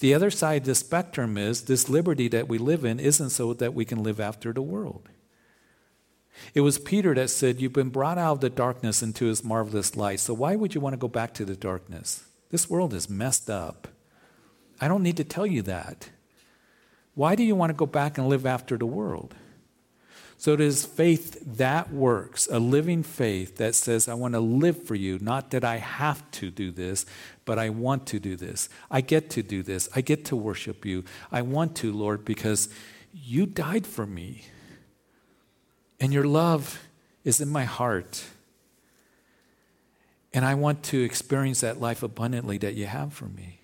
The 0.00 0.14
other 0.14 0.30
side 0.30 0.62
of 0.62 0.66
the 0.66 0.74
spectrum 0.74 1.38
is 1.38 1.62
this 1.62 1.88
liberty 1.88 2.28
that 2.28 2.48
we 2.48 2.58
live 2.58 2.84
in 2.84 3.00
isn't 3.00 3.30
so 3.30 3.54
that 3.54 3.74
we 3.74 3.84
can 3.84 4.02
live 4.02 4.20
after 4.20 4.52
the 4.52 4.62
world. 4.62 5.08
It 6.54 6.60
was 6.60 6.78
Peter 6.78 7.14
that 7.14 7.30
said, 7.30 7.60
You've 7.60 7.72
been 7.72 7.90
brought 7.90 8.18
out 8.18 8.32
of 8.32 8.40
the 8.40 8.50
darkness 8.50 9.02
into 9.02 9.26
his 9.26 9.44
marvelous 9.44 9.96
light. 9.96 10.20
So 10.20 10.34
why 10.34 10.56
would 10.56 10.74
you 10.74 10.80
want 10.80 10.94
to 10.94 10.98
go 10.98 11.08
back 11.08 11.34
to 11.34 11.44
the 11.44 11.56
darkness? 11.56 12.24
This 12.50 12.68
world 12.68 12.94
is 12.94 13.08
messed 13.08 13.48
up. 13.48 13.88
I 14.80 14.88
don't 14.88 15.02
need 15.02 15.16
to 15.18 15.24
tell 15.24 15.46
you 15.46 15.62
that. 15.62 16.10
Why 17.14 17.34
do 17.34 17.42
you 17.42 17.54
want 17.54 17.70
to 17.70 17.74
go 17.74 17.86
back 17.86 18.18
and 18.18 18.28
live 18.28 18.46
after 18.46 18.76
the 18.76 18.86
world? 18.86 19.34
So 20.42 20.54
it 20.54 20.60
is 20.60 20.84
faith 20.84 21.40
that 21.58 21.92
works, 21.92 22.48
a 22.50 22.58
living 22.58 23.04
faith 23.04 23.58
that 23.58 23.76
says, 23.76 24.08
I 24.08 24.14
want 24.14 24.34
to 24.34 24.40
live 24.40 24.82
for 24.82 24.96
you, 24.96 25.20
not 25.20 25.52
that 25.52 25.62
I 25.62 25.76
have 25.76 26.28
to 26.32 26.50
do 26.50 26.72
this, 26.72 27.06
but 27.44 27.60
I 27.60 27.68
want 27.68 28.08
to 28.08 28.18
do 28.18 28.34
this. 28.34 28.68
I 28.90 29.02
get 29.02 29.30
to 29.30 29.44
do 29.44 29.62
this. 29.62 29.88
I 29.94 30.00
get 30.00 30.24
to 30.24 30.34
worship 30.34 30.84
you. 30.84 31.04
I 31.30 31.42
want 31.42 31.76
to, 31.76 31.92
Lord, 31.92 32.24
because 32.24 32.68
you 33.12 33.46
died 33.46 33.86
for 33.86 34.04
me. 34.04 34.42
And 36.00 36.12
your 36.12 36.26
love 36.26 36.88
is 37.22 37.40
in 37.40 37.48
my 37.48 37.62
heart. 37.62 38.24
And 40.34 40.44
I 40.44 40.56
want 40.56 40.82
to 40.86 41.04
experience 41.04 41.60
that 41.60 41.80
life 41.80 42.02
abundantly 42.02 42.58
that 42.58 42.74
you 42.74 42.86
have 42.86 43.12
for 43.12 43.26
me. 43.26 43.61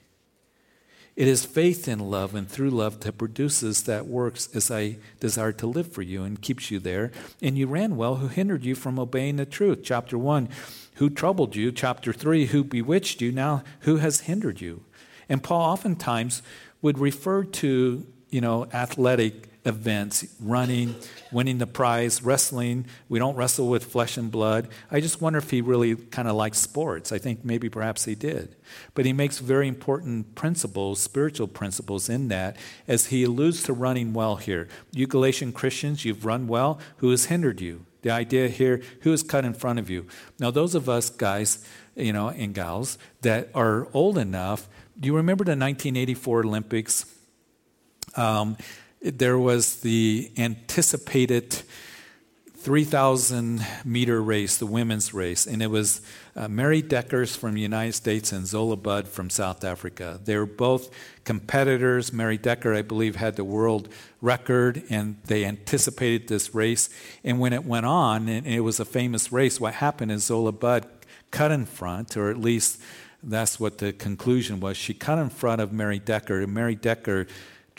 It 1.19 1.27
is 1.27 1.45
faith 1.45 1.89
in 1.89 1.99
love 1.99 2.37
and 2.37 2.49
through 2.49 2.71
love 2.71 3.01
that 3.01 3.19
produces 3.19 3.83
that 3.83 4.07
works 4.07 4.49
as 4.55 4.71
I 4.71 4.99
desire 5.19 5.51
to 5.51 5.67
live 5.67 5.93
for 5.93 6.03
you 6.03 6.23
and 6.23 6.41
keeps 6.41 6.71
you 6.71 6.79
there. 6.79 7.11
And 7.43 7.59
you 7.59 7.67
ran 7.67 7.97
well, 7.97 8.15
who 8.15 8.29
hindered 8.29 8.65
you 8.65 8.77
from 8.77 9.01
obeying 9.01 9.35
the 9.35 9.45
truth? 9.45 9.81
Chapter 9.83 10.17
1, 10.17 10.49
who 10.95 11.11
troubled 11.11 11.57
you? 11.57 11.73
Chapter 11.73 12.13
3, 12.13 12.47
who 12.47 12.63
bewitched 12.63 13.21
you? 13.21 13.33
Now, 13.33 13.65
who 13.81 13.97
has 13.97 14.21
hindered 14.21 14.61
you? 14.61 14.85
And 15.29 15.43
Paul 15.43 15.73
oftentimes 15.73 16.41
would 16.83 17.01
refer 17.01 17.43
to, 17.43 18.07
you 18.31 18.41
know, 18.41 18.69
athletic 18.73 19.48
events 19.65 20.27
running, 20.41 20.95
winning 21.31 21.59
the 21.59 21.67
prize, 21.67 22.23
wrestling. 22.23 22.87
We 23.09 23.19
don't 23.19 23.37
wrestle 23.37 23.69
with 23.69 23.85
flesh 23.85 24.17
and 24.17 24.31
blood. 24.31 24.69
I 24.91 25.01
just 25.01 25.21
wonder 25.21 25.39
if 25.39 25.51
he 25.51 25.61
really 25.61 25.97
kind 25.97 26.29
of 26.29 26.37
likes 26.37 26.59
sports. 26.59 27.13
I 27.13 27.19
think 27.19 27.45
maybe 27.45 27.69
perhaps 27.69 28.05
he 28.05 28.15
did. 28.15 28.57
But 28.95 29.05
he 29.05 29.13
makes 29.13 29.39
very 29.39 29.69
important 29.69 30.35
principles, 30.35 31.01
spiritual 31.01 31.49
principles 31.49 32.09
in 32.09 32.29
that, 32.29 32.57
as 32.87 33.07
he 33.07 33.25
alludes 33.25 33.63
to 33.65 33.73
running 33.73 34.13
well 34.13 34.37
here. 34.37 34.69
You 34.93 35.07
Galatian 35.07 35.53
Christians, 35.53 36.05
you've 36.05 36.25
run 36.25 36.49
well. 36.49 36.79
Who 36.99 37.11
has 37.11 37.27
hindered 37.27 37.61
you? 37.61 37.85
The 38.03 38.11
idea 38.11 38.49
here, 38.49 38.81
who 39.01 39.13
is 39.13 39.23
cut 39.23 39.45
in 39.45 39.55
front 39.55 39.79
of 39.79 39.91
you? 39.91 40.07
Now, 40.39 40.51
those 40.51 40.75
of 40.75 40.89
us 40.89 41.11
guys, 41.11 41.65
you 41.97 42.13
know, 42.13 42.29
and 42.29 42.55
gals 42.55 42.97
that 43.23 43.49
are 43.55 43.89
old 43.93 44.17
enough, 44.19 44.69
do 44.99 45.07
you 45.07 45.17
remember 45.17 45.45
the 45.45 45.51
1984 45.51 46.45
Olympics? 46.45 47.07
Um, 48.17 48.57
there 49.01 49.39
was 49.39 49.81
the 49.81 50.31
anticipated 50.37 51.63
3,000 52.57 53.65
meter 53.85 54.21
race, 54.21 54.57
the 54.57 54.67
women's 54.67 55.15
race, 55.15 55.47
and 55.47 55.63
it 55.63 55.69
was 55.69 56.03
uh, 56.35 56.49
Mary 56.49 56.83
Deckers 56.83 57.37
from 57.37 57.55
the 57.55 57.61
United 57.61 57.93
States 57.93 58.33
and 58.33 58.47
Zola 58.47 58.77
Budd 58.77 59.07
from 59.07 59.31
South 59.31 59.63
Africa. 59.63 60.21
They 60.23 60.37
were 60.37 60.45
both 60.45 60.91
competitors. 61.25 62.13
Mary 62.13 62.37
Decker, 62.37 62.75
I 62.75 62.83
believe, 62.83 63.15
had 63.15 63.37
the 63.37 63.45
world 63.45 63.89
record, 64.21 64.83
and 64.91 65.17
they 65.27 65.45
anticipated 65.45 66.27
this 66.27 66.53
race. 66.53 66.91
And 67.23 67.39
when 67.39 67.53
it 67.53 67.65
went 67.65 67.87
on, 67.87 68.29
and 68.29 68.45
it 68.45 68.61
was 68.61 68.81
a 68.81 68.85
famous 68.85 69.31
race, 69.31 69.61
what 69.61 69.75
happened 69.75 70.11
is 70.11 70.25
Zola 70.25 70.51
Budd 70.51 70.87
cut 71.31 71.53
in 71.53 71.65
front, 71.65 72.17
or 72.17 72.29
at 72.29 72.39
least 72.39 72.83
that's 73.23 73.61
what 73.61 73.79
the 73.79 73.93
conclusion 73.93 74.59
was. 74.59 74.77
She 74.77 74.95
cut 74.95 75.19
in 75.19 75.31
front 75.31 75.61
of 75.61 75.73
Mary 75.73 76.01
Decker, 76.01 76.43
and 76.43 76.53
Mary 76.53 76.75
Decker 76.75 77.29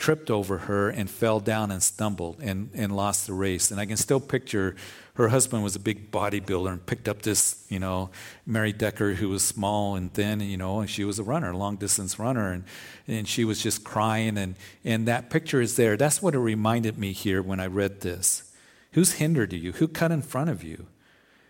tripped 0.00 0.30
over 0.30 0.56
her 0.58 0.88
and 0.88 1.10
fell 1.10 1.38
down 1.40 1.70
and 1.70 1.82
stumbled 1.82 2.40
and, 2.40 2.70
and 2.74 2.96
lost 2.96 3.26
the 3.26 3.34
race. 3.34 3.70
And 3.70 3.78
I 3.78 3.84
can 3.84 3.98
still 3.98 4.18
picture 4.18 4.74
her 5.14 5.28
husband 5.28 5.62
was 5.62 5.76
a 5.76 5.78
big 5.78 6.10
bodybuilder 6.10 6.72
and 6.72 6.86
picked 6.86 7.06
up 7.06 7.20
this, 7.20 7.66
you 7.68 7.78
know, 7.78 8.08
Mary 8.46 8.72
Decker 8.72 9.12
who 9.12 9.28
was 9.28 9.42
small 9.42 9.96
and 9.96 10.10
thin, 10.10 10.40
you 10.40 10.56
know, 10.56 10.80
and 10.80 10.88
she 10.88 11.04
was 11.04 11.18
a 11.18 11.22
runner, 11.22 11.54
long 11.54 11.76
distance 11.76 12.18
runner, 12.18 12.50
and, 12.50 12.64
and 13.06 13.28
she 13.28 13.44
was 13.44 13.62
just 13.62 13.84
crying. 13.84 14.38
And, 14.38 14.54
and 14.86 15.06
that 15.06 15.28
picture 15.28 15.60
is 15.60 15.76
there. 15.76 15.98
That's 15.98 16.22
what 16.22 16.34
it 16.34 16.38
reminded 16.38 16.96
me 16.96 17.12
here 17.12 17.42
when 17.42 17.60
I 17.60 17.66
read 17.66 18.00
this. 18.00 18.50
Who's 18.92 19.14
hindered 19.14 19.52
you? 19.52 19.72
Who 19.72 19.86
cut 19.86 20.10
in 20.10 20.22
front 20.22 20.48
of 20.48 20.64
you? 20.64 20.86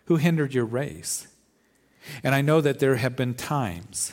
Who 0.07 0.17
hindered 0.17 0.55
your 0.55 0.65
race? 0.65 1.29
And 2.25 2.35
I 2.35 2.41
know 2.41 2.61
that 2.61 2.81
there 2.81 2.97
have 2.97 3.15
been 3.15 3.35
times 3.35 4.13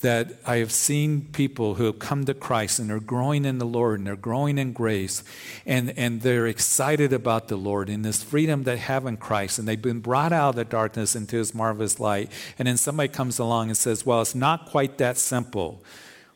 that 0.00 0.38
I 0.46 0.58
have 0.58 0.70
seen 0.70 1.22
people 1.32 1.74
who 1.74 1.84
have 1.84 1.98
come 1.98 2.24
to 2.26 2.34
Christ 2.34 2.78
and 2.78 2.88
they're 2.88 3.00
growing 3.00 3.44
in 3.44 3.58
the 3.58 3.66
Lord 3.66 3.98
and 3.98 4.06
they're 4.06 4.14
growing 4.14 4.56
in 4.56 4.72
grace 4.72 5.24
and, 5.66 5.92
and 5.96 6.22
they're 6.22 6.46
excited 6.46 7.12
about 7.12 7.48
the 7.48 7.56
Lord 7.56 7.88
and 7.88 8.04
this 8.04 8.22
freedom 8.22 8.62
they 8.62 8.76
have 8.76 9.06
in 9.06 9.16
Christ 9.16 9.58
and 9.58 9.66
they've 9.66 9.80
been 9.80 9.98
brought 9.98 10.32
out 10.32 10.50
of 10.50 10.56
the 10.56 10.64
darkness 10.64 11.16
into 11.16 11.36
his 11.36 11.52
marvelous 11.52 11.98
light. 11.98 12.30
And 12.58 12.68
then 12.68 12.76
somebody 12.76 13.08
comes 13.08 13.40
along 13.40 13.68
and 13.68 13.76
says, 13.76 14.06
Well, 14.06 14.20
it's 14.20 14.36
not 14.36 14.66
quite 14.66 14.98
that 14.98 15.18
simple. 15.18 15.82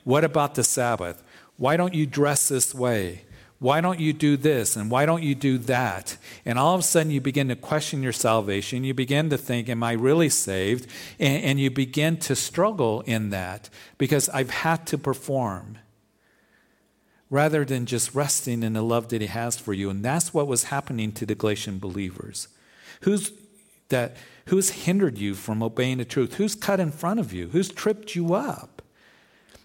What 0.03 0.25
about 0.25 0.57
the 0.57 0.65
Sabbath? 0.65 1.23
Why 1.57 1.77
don't 1.77 1.95
you 1.95 2.07
dress 2.07 2.49
this 2.49 2.75
way? 2.75 3.23
Why 3.63 3.81
don't 3.81 4.01
you 4.01 4.13
do 4.13 4.37
this? 4.37 4.75
And 4.75 4.91
why 4.91 5.07
don't 5.07 5.23
you 5.23 5.37
do 5.37 5.57
that? 5.57 6.17
And 6.45 6.59
all 6.59 6.75
of 6.75 6.81
a 6.81 6.83
sudden, 6.83 7.13
you 7.13 7.21
begin 7.21 7.47
to 7.47 7.55
question 7.55 8.03
your 8.03 8.13
salvation. 8.13 8.83
You 8.83 8.93
begin 8.93 9.31
to 9.31 9.39
think, 9.39 9.69
Am 9.69 9.85
I 9.85 9.93
really 9.93 10.31
saved? 10.31 10.89
And, 11.21 11.45
and 11.45 11.61
you 11.61 11.71
begin 11.71 12.17
to 12.17 12.35
struggle 12.35 13.03
in 13.03 13.31
that 13.31 13.71
because 13.99 14.29
I've 14.31 14.51
had 14.51 14.85
to 14.89 14.99
perform 14.99 15.79
rather 17.31 17.65
than 17.65 17.87
just 17.87 18.17
resting 18.17 18.65
in 18.65 18.73
the 18.73 18.83
love 18.83 19.11
that 19.11 19.21
He 19.21 19.29
has 19.29 19.61
for 19.61 19.73
you. 19.73 19.91
And 19.91 20.05
that's 20.05 20.35
what 20.35 20.49
was 20.49 20.65
happening 20.65 21.13
to 21.13 21.25
the 21.25 21.37
Galatian 21.37 21.79
believers. 21.79 22.49
Who's 23.03 23.31
that? 23.91 24.17
Who's 24.47 24.71
hindered 24.71 25.19
you 25.19 25.35
from 25.35 25.63
obeying 25.63 25.99
the 25.99 26.05
truth? 26.05 26.35
Who's 26.35 26.57
cut 26.57 26.81
in 26.81 26.91
front 26.91 27.21
of 27.21 27.33
you? 27.33 27.47
Who's 27.51 27.69
tripped 27.69 28.17
you 28.17 28.35
up? 28.35 28.72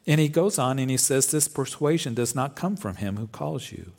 And 0.08 0.22
he 0.22 0.30
goes 0.30 0.58
on 0.58 0.80
and 0.80 0.90
he 0.90 0.98
says, 0.98 1.28
This 1.28 1.50
persuasion 1.50 2.14
does 2.14 2.34
not 2.34 2.56
come 2.56 2.78
from 2.78 2.96
him 2.96 3.18
who 3.18 3.28
calls 3.28 3.72
you. 3.72 3.92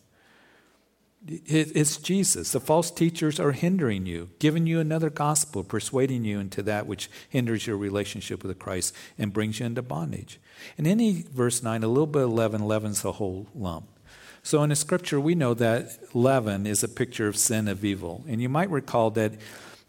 It's 1.27 1.99
Jesus. 1.99 2.53
The 2.53 2.61
false 2.61 2.91
teachers 2.91 3.39
are 3.39 3.53
hindering 3.53 4.07
you, 4.07 4.31
giving 4.39 4.67
you 4.67 4.81
another 4.81 5.11
gospel, 5.11 5.63
persuading 5.63 6.25
you 6.25 6.41
into 6.41 6.63
that 6.63 6.87
which 6.87 7.11
hinders 7.29 7.67
your 7.67 7.77
relationship 7.77 8.43
with 8.43 8.59
Christ 8.59 8.95
and 9.19 9.33
brings 9.33 9.61
you 9.61 9.67
into 9.67 9.83
bondage. 9.83 10.41
And 10.79 10.87
in 10.87 11.25
verse 11.25 11.63
9, 11.63 11.83
a 11.83 11.89
little 11.89 12.07
bit 12.07 12.23
of 12.23 12.33
leaven 12.33 12.67
leavens 12.67 13.03
the 13.03 13.13
whole 13.13 13.49
lump. 13.55 13.89
So 14.43 14.63
in 14.63 14.71
the 14.71 14.77
scripture, 14.77 15.21
we 15.21 15.35
know 15.35 15.53
that 15.55 16.15
leaven 16.15 16.67
is 16.67 16.83
a 16.83 16.89
picture 16.89 17.29
of 17.29 17.37
sin, 17.37 17.69
of 17.69 17.85
evil. 17.85 18.25
And 18.27 18.41
you 18.41 18.49
might 18.49 18.71
recall 18.71 19.11
that 19.11 19.33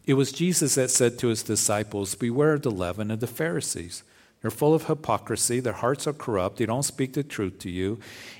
it 0.05 0.15
was 0.15 0.34
Jesus 0.34 0.75
that 0.75 0.89
said 0.89 1.19
to 1.19 1.27
his 1.27 1.43
disciples, 1.43 2.15
Beware 2.15 2.55
of 2.55 2.63
the 2.63 2.71
leaven 2.71 3.12
of 3.12 3.19
the 3.21 3.27
Pharisees. 3.27 4.03
They're 4.41 4.52
full 4.52 4.73
of 4.73 4.86
hypocrisy. 4.86 5.60
Their 5.60 5.73
hearts 5.73 6.08
are 6.08 6.13
corrupt. 6.13 6.58
They 6.58 6.65
don't 6.65 6.84
speak 6.84 7.13
the 7.13 7.23
truth 7.23 7.60
to 7.60 7.69
you. 7.69 7.99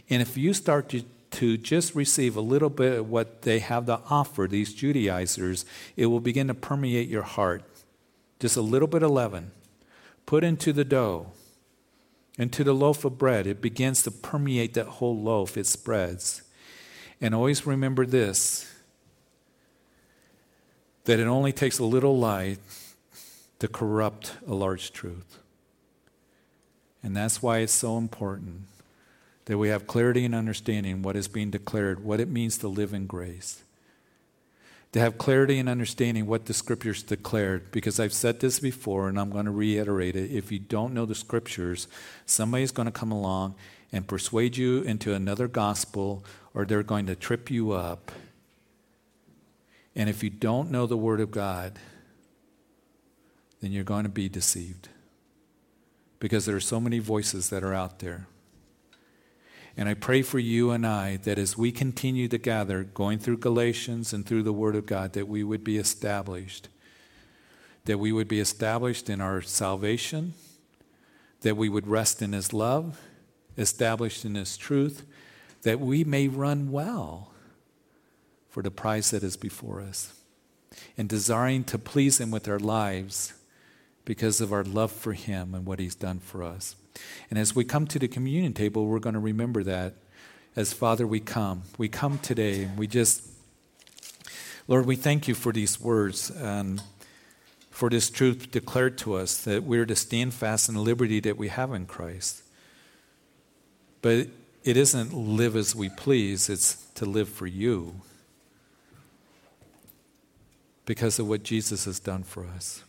And 0.10 0.22
if 0.22 0.38
you 0.38 0.54
start 0.54 0.90
to, 0.90 1.04
to 1.32 1.58
just 1.58 1.94
receive 1.94 2.36
a 2.36 2.42
little 2.42 2.70
bit 2.70 3.00
of 3.00 3.10
what 3.10 3.42
they 3.42 3.60
have 3.60 3.86
to 3.88 4.00
offer, 4.10 4.48
these 4.48 4.74
Judaizers, 4.74 5.66
it 5.98 6.06
will 6.06 6.22
begin 6.22 6.48
to 6.48 6.54
permeate 6.54 7.10
your 7.10 7.24
heart. 7.24 7.64
Just 8.40 8.56
a 8.56 8.62
little 8.62 8.88
bit 8.88 9.04
of 9.04 9.12
leaven. 9.12 9.52
Put 10.26 10.44
into 10.44 10.72
the 10.72 10.86
dough, 10.86 11.32
into 12.38 12.64
the 12.64 12.74
loaf 12.74 13.04
of 13.04 13.18
bread. 13.18 13.46
It 13.46 13.62
begins 13.62 14.04
to 14.04 14.12
permeate 14.12 14.76
that 14.76 14.86
whole 14.86 15.18
loaf, 15.18 15.58
it 15.58 15.68
spreads. 15.68 16.44
And 17.20 17.36
always 17.36 17.66
remember 17.66 18.06
this 18.06 18.66
that 21.06 21.20
it 21.20 21.26
only 21.26 21.52
takes 21.52 21.80
a 21.80 21.84
little 21.84 22.20
light 22.20 22.60
to 23.58 23.68
corrupt 23.68 24.34
a 24.48 24.54
large 24.54 24.92
truth. 24.92 25.40
And 27.02 27.16
that's 27.16 27.42
why 27.42 27.60
it's 27.60 27.74
so 27.74 27.98
important 27.98 28.64
that 29.46 29.58
we 29.58 29.70
have 29.70 29.88
clarity 29.88 30.26
and 30.26 30.36
understanding 30.36 31.02
what 31.02 31.16
is 31.16 31.28
being 31.28 31.50
declared, 31.50 32.04
what 32.04 32.20
it 32.20 32.30
means 32.30 32.58
to 32.60 32.68
live 32.68 32.94
in 32.94 33.08
grace. 33.08 33.64
To 34.92 35.00
have 35.00 35.18
clarity 35.18 35.60
and 35.60 35.70
understanding 35.70 36.26
what 36.26 36.46
the 36.46 36.54
scriptures 36.54 37.04
declared, 37.04 37.72
because 37.72 38.00
I've 38.00 38.14
said 38.14 38.40
this 38.40 38.60
before 38.60 39.08
and 39.08 39.20
I'm 39.20 39.30
going 39.30 39.46
to 39.46 39.52
reiterate 39.52 40.16
it. 40.16 40.32
If 40.32 40.52
you 40.52 40.60
don't 40.60 40.94
know 40.94 41.06
the 41.06 41.16
scriptures, 41.16 41.88
somebody's 42.26 42.72
going 42.72 42.88
to 42.88 42.92
come 42.92 43.12
along 43.12 43.56
and 43.92 44.08
persuade 44.08 44.58
you 44.58 44.82
into 44.82 45.14
another 45.14 45.48
gospel, 45.48 46.24
or 46.54 46.66
they're 46.66 46.84
going 46.84 47.08
to 47.08 47.16
trip 47.16 47.50
you 47.50 47.72
up. 47.72 48.12
And 49.96 50.10
if 50.10 50.24
you 50.24 50.30
don't 50.30 50.70
know 50.70 50.86
the 50.86 50.98
Word 50.98 51.22
of 51.22 51.32
God, 51.32 51.80
then 53.62 53.72
you're 53.72 53.84
going 53.84 54.04
to 54.04 54.10
be 54.10 54.30
deceived 54.30 54.90
because 56.20 56.46
there 56.46 56.56
are 56.56 56.62
so 56.62 56.80
many 56.80 57.00
voices 57.00 57.50
that 57.50 57.64
are 57.64 57.74
out 57.74 58.00
there. 58.00 58.28
And 59.78 59.88
I 59.88 59.94
pray 59.94 60.22
for 60.22 60.40
you 60.40 60.72
and 60.72 60.86
I 60.86 61.18
that 61.18 61.38
as 61.38 61.58
we 61.58 61.72
continue 61.72 62.28
to 62.28 62.38
gather, 62.38 62.84
going 62.84 63.20
through 63.20 63.38
Galatians 63.38 64.12
and 64.12 64.26
through 64.26 64.44
the 64.44 64.52
Word 64.52 64.76
of 64.76 64.86
God, 64.86 65.14
that 65.14 65.28
we 65.28 65.44
would 65.44 65.64
be 65.64 65.78
established. 65.78 66.68
That 67.86 67.98
we 67.98 68.12
would 68.12 68.28
be 68.28 68.42
established 68.42 69.10
in 69.10 69.22
our 69.22 69.42
salvation, 69.42 70.34
that 71.42 71.56
we 71.56 71.70
would 71.70 71.88
rest 71.88 72.22
in 72.22 72.34
His 72.34 72.52
love, 72.52 73.00
established 73.58 74.26
in 74.26 74.36
His 74.36 74.58
truth, 74.58 75.06
that 75.62 75.80
we 75.80 76.04
may 76.04 76.28
run 76.28 76.72
well 76.72 77.32
for 78.50 78.62
the 78.62 78.72
prize 78.72 79.12
that 79.12 79.24
is 79.24 79.38
before 79.38 79.80
us. 79.80 80.14
And 80.98 81.08
desiring 81.08 81.64
to 81.66 81.78
please 81.78 82.20
Him 82.20 82.32
with 82.32 82.50
our 82.50 82.60
lives 82.60 83.34
because 84.06 84.42
of 84.42 84.52
our 84.52 84.64
love 84.64 84.92
for 84.92 85.14
Him 85.14 85.54
and 85.54 85.66
what 85.66 85.80
He's 85.80 85.96
done 85.96 86.20
for 86.20 86.44
us. 86.44 86.76
And 87.30 87.38
as 87.40 87.56
we 87.56 87.64
come 87.64 87.88
to 87.88 88.00
the 88.00 88.08
communion 88.08 88.54
table, 88.54 88.86
we're 88.86 89.00
going 89.00 89.14
to 89.14 89.20
remember 89.20 89.64
that. 89.64 89.94
As 90.56 90.74
Father, 90.74 91.06
we 91.06 91.20
come. 91.20 91.64
We 91.78 91.88
come 91.88 92.18
today 92.20 92.64
and 92.64 92.78
we 92.78 92.88
just, 92.88 93.24
Lord, 94.68 94.86
we 94.86 94.96
thank 94.96 95.28
you 95.28 95.36
for 95.36 95.54
these 95.54 95.80
words 95.80 96.30
and 96.32 96.82
for 97.70 97.90
this 97.90 98.10
truth 98.10 98.52
declared 98.52 98.98
to 98.98 99.14
us 99.14 99.38
that 99.44 99.64
we're 99.64 99.86
to 99.86 99.96
stand 99.96 100.34
fast 100.34 100.68
in 100.68 100.76
the 100.76 100.82
liberty 100.82 101.20
that 101.22 101.38
we 101.38 101.48
have 101.48 101.72
in 101.72 101.86
Christ. 101.86 102.44
But 104.02 104.28
it 104.64 104.76
isn't 104.76 105.14
live 105.14 105.56
as 105.56 105.76
we 105.76 105.90
please, 105.90 106.50
it's 106.50 106.76
to 106.96 107.06
live 107.06 107.30
for 107.30 107.48
you 107.48 108.02
because 110.86 111.20
of 111.20 111.28
what 111.28 111.44
Jesus 111.44 111.86
has 111.86 112.00
done 112.00 112.24
for 112.24 112.46
us. 112.46 112.84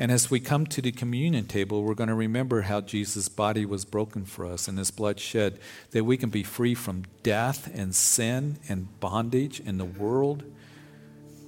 And 0.00 0.12
as 0.12 0.30
we 0.30 0.38
come 0.38 0.64
to 0.66 0.80
the 0.80 0.92
communion 0.92 1.46
table, 1.46 1.82
we're 1.82 1.94
going 1.94 2.08
to 2.08 2.14
remember 2.14 2.62
how 2.62 2.80
Jesus' 2.80 3.28
body 3.28 3.66
was 3.66 3.84
broken 3.84 4.24
for 4.24 4.46
us 4.46 4.68
and 4.68 4.78
his 4.78 4.92
blood 4.92 5.18
shed, 5.18 5.58
that 5.90 6.04
we 6.04 6.16
can 6.16 6.30
be 6.30 6.44
free 6.44 6.76
from 6.76 7.02
death 7.24 7.68
and 7.74 7.92
sin 7.92 8.58
and 8.68 9.00
bondage 9.00 9.58
in 9.58 9.78
the 9.78 9.84
world. 9.84 10.44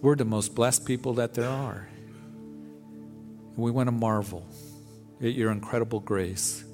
We're 0.02 0.16
the 0.16 0.24
most 0.24 0.56
blessed 0.56 0.84
people 0.84 1.14
that 1.14 1.34
there 1.34 1.48
are. 1.48 1.88
We 3.54 3.70
want 3.70 3.86
to 3.86 3.92
marvel 3.92 4.48
at 5.20 5.34
your 5.34 5.52
incredible 5.52 6.00
grace. 6.00 6.64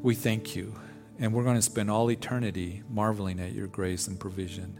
We 0.00 0.14
thank 0.14 0.56
you, 0.56 0.74
and 1.18 1.34
we're 1.34 1.44
going 1.44 1.56
to 1.56 1.62
spend 1.62 1.90
all 1.90 2.10
eternity 2.10 2.84
marveling 2.88 3.38
at 3.38 3.52
your 3.52 3.66
grace 3.66 4.06
and 4.06 4.18
provision. 4.18 4.78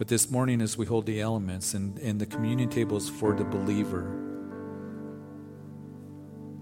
But 0.00 0.08
this 0.08 0.30
morning, 0.30 0.62
as 0.62 0.78
we 0.78 0.86
hold 0.86 1.04
the 1.04 1.20
elements, 1.20 1.74
and, 1.74 1.98
and 1.98 2.18
the 2.18 2.24
communion 2.24 2.70
table 2.70 2.96
is 2.96 3.10
for 3.10 3.34
the 3.34 3.44
believer. 3.44 4.10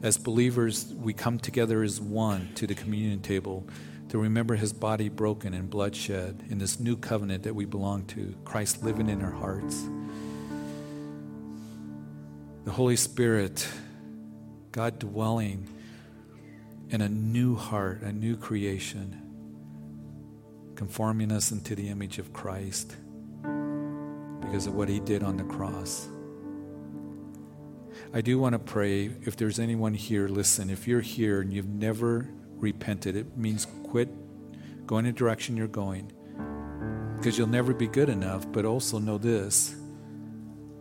As 0.03 0.19
believers, 0.19 0.93
we 0.93 1.13
come 1.13 1.39
together 1.39 1.85
as 1.85 2.01
one 2.01 2.53
to 2.57 2.67
the 2.67 2.75
communion 2.75 3.21
table 3.21 3.65
to 4.09 4.19
remember 4.19 4.57
his 4.57 4.73
body 4.73 5.09
broken 5.09 5.55
and 5.55 5.71
blood 5.71 5.95
shed 5.95 6.43
in 6.51 6.59
this 6.59 6.81
new 6.81 6.97
covenant 6.97 7.45
that 7.45 7.55
we 7.55 7.65
belong 7.65 8.07
to, 8.07 8.35
Christ 8.45 8.83
living 8.83 9.09
in 9.09 9.23
our 9.23 9.31
hearts. 9.31 9.87
The 12.65 12.73
Holy 12.73 12.97
Spirit, 12.97 13.69
God 14.73 14.99
dwelling 14.99 15.69
in 16.91 17.01
a 17.03 17.09
new 17.09 17.55
heart, 17.55 18.03
a 18.03 18.11
new 18.11 18.37
creation, 18.37 19.23
conforming 20.75 21.31
us 21.31 21.53
into 21.53 21.77
the 21.77 21.89
image 21.89 22.19
of 22.19 22.33
Christ 22.33 22.97
because 24.41 24.67
of 24.67 24.75
what 24.75 24.89
he 24.89 25.01
did 25.01 25.23
on 25.23 25.37
the 25.37 25.45
cross. 25.45 26.09
I 28.13 28.21
do 28.21 28.39
want 28.39 28.55
to 28.55 28.59
pray 28.59 29.11
if 29.23 29.37
there's 29.37 29.59
anyone 29.59 29.95
here, 29.95 30.29
listen, 30.29 30.71
if 30.71 30.89
you're 30.89 31.01
here 31.01 31.41
and 31.41 31.53
you've 31.53 31.69
never 31.69 32.29
repented, 32.57 33.17
it 33.17 33.37
means 33.37 33.67
quit 33.85 34.09
going 34.87 35.05
the 35.05 35.13
direction 35.13 35.57
you're 35.57 35.69
going 35.69 36.13
because 37.17 37.37
you'll 37.37 37.49
never 37.49 37.75
be 37.75 37.87
good 37.87 38.09
enough, 38.09 38.51
but 38.51 38.65
also 38.65 38.99
know 38.99 39.19
this 39.19 39.75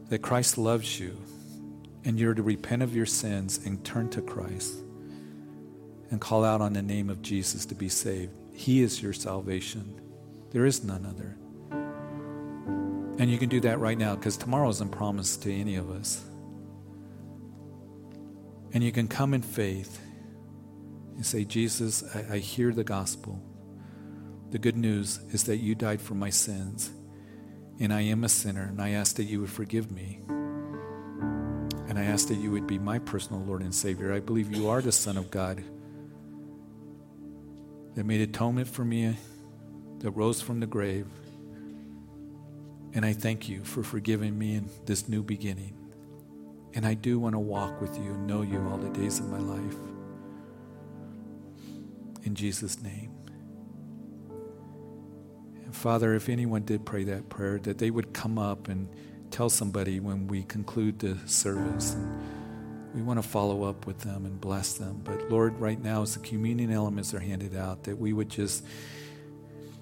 that 0.10 0.20
Christ 0.20 0.58
loves 0.58 1.00
you 1.00 1.18
and 2.06 2.18
you're 2.18 2.34
to 2.34 2.42
repent 2.42 2.82
of 2.82 2.96
your 2.96 3.06
sins 3.06 3.60
and 3.66 3.84
turn 3.84 4.10
to 4.12 4.22
Christ 4.22 4.76
and 6.10 6.22
call 6.22 6.46
out 6.46 6.62
on 6.62 6.72
the 6.72 6.82
name 6.82 7.10
of 7.10 7.22
Jesus 7.22 7.66
to 7.66 7.76
be 7.76 7.90
saved. 7.90 8.32
He 8.54 8.82
is 8.82 9.02
your 9.02 9.12
salvation. 9.12 10.00
There 10.52 10.66
is 10.66 10.84
none 10.86 11.06
other. 11.06 11.38
And 13.20 13.32
you 13.32 13.40
can 13.40 13.50
do 13.50 13.60
that 13.62 13.80
right 13.80 13.98
now 13.98 14.16
because 14.16 14.38
tomorrow 14.38 14.70
isn't 14.70 14.92
promised 14.92 15.42
to 15.44 15.54
any 15.54 15.76
of 15.76 15.90
us. 15.90 16.24
And 18.74 18.84
you 18.84 18.92
can 18.92 19.08
come 19.08 19.34
in 19.34 19.42
faith 19.42 20.00
and 21.16 21.26
say, 21.26 21.44
Jesus, 21.44 22.04
I, 22.16 22.36
I 22.36 22.38
hear 22.38 22.72
the 22.72 22.84
gospel. 22.84 23.42
The 24.52 24.60
good 24.60 24.78
news 24.78 25.20
is 25.32 25.46
that 25.46 25.58
you 25.58 25.74
died 25.74 26.00
for 26.00 26.14
my 26.14 26.30
sins, 26.30 26.92
and 27.80 27.92
I 27.92 28.02
am 28.02 28.24
a 28.24 28.30
sinner, 28.30 28.64
and 28.64 28.82
I 28.82 28.92
ask 28.92 29.16
that 29.16 29.24
you 29.24 29.42
would 29.42 29.50
forgive 29.50 29.92
me. 29.92 30.20
And 30.30 31.98
I 31.98 32.04
ask 32.04 32.28
that 32.28 32.36
you 32.36 32.52
would 32.52 32.68
be 32.68 32.78
my 32.78 33.00
personal 33.00 33.42
Lord 33.42 33.62
and 33.62 33.74
Savior. 33.74 34.14
I 34.14 34.20
believe 34.20 34.56
you 34.56 34.70
are 34.70 34.82
the 34.82 34.92
Son 34.92 35.18
of 35.18 35.32
God 35.32 35.64
that 37.96 38.06
made 38.06 38.22
atonement 38.22 38.68
for 38.68 38.86
me, 38.86 39.18
that 40.00 40.12
rose 40.12 40.40
from 40.40 40.60
the 40.60 40.68
grave 40.68 41.08
and 42.94 43.06
I 43.06 43.14
thank 43.14 43.50
you 43.50 43.64
for 43.64 43.84
forgiving 43.84 44.38
me 44.38 44.56
in 44.56 44.70
this 44.86 45.08
new 45.08 45.24
beginning. 45.24 45.78
And 46.74 46.86
I 46.86 46.94
do 46.94 47.20
want 47.20 47.34
to 47.34 47.40
walk 47.40 47.82
with 47.82 47.98
you 47.98 48.14
and 48.14 48.28
know 48.28 48.42
you 48.42 48.60
all 48.70 48.78
the 48.78 48.90
days 48.90 49.20
of 49.20 49.30
my 49.30 49.40
life. 49.40 49.76
In 52.24 52.36
Jesus' 52.36 52.82
name. 52.82 53.12
And 55.64 55.76
Father, 55.76 56.14
if 56.14 56.30
anyone 56.30 56.64
did 56.64 56.86
pray 56.86 57.04
that 57.06 57.30
prayer, 57.30 57.58
that 57.60 57.78
they 57.78 57.90
would 57.90 58.14
come 58.14 58.38
up 58.38 58.68
and 58.68 58.88
tell 59.32 59.50
somebody 59.50 60.00
when 60.00 60.28
we 60.28 60.44
conclude 60.44 61.00
the 61.00 61.18
service. 61.26 61.94
And 61.94 62.22
we 62.94 63.02
want 63.02 63.22
to 63.22 63.28
follow 63.28 63.64
up 63.64 63.86
with 63.86 64.00
them 64.00 64.26
and 64.26 64.40
bless 64.40 64.74
them. 64.74 65.02
But 65.04 65.30
Lord, 65.30 65.60
right 65.60 65.82
now, 65.82 66.04
as 66.04 66.14
the 66.14 66.20
communion 66.20 66.72
elements 66.72 67.14
are 67.14 67.20
handed 67.20 67.56
out, 67.56 67.84
that 67.84 67.98
we 67.98 68.14
would 68.14 68.30
just 68.30 68.64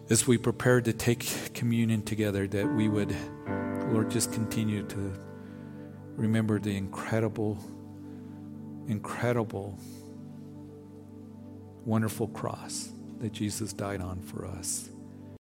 as 0.09 0.27
we 0.27 0.37
prepare 0.37 0.81
to 0.81 0.93
take 0.93 1.53
communion 1.53 2.01
together, 2.01 2.47
that 2.47 2.67
we 2.67 2.87
would, 2.87 3.15
Lord, 3.91 4.11
just 4.11 4.31
continue 4.33 4.83
to 4.83 5.13
remember 6.15 6.59
the 6.59 6.75
incredible, 6.75 7.57
incredible, 8.87 9.79
wonderful 11.85 12.27
cross 12.27 12.89
that 13.19 13.31
Jesus 13.31 13.73
died 13.73 14.01
on 14.01 14.21
for 14.21 14.45
us. 14.45 14.89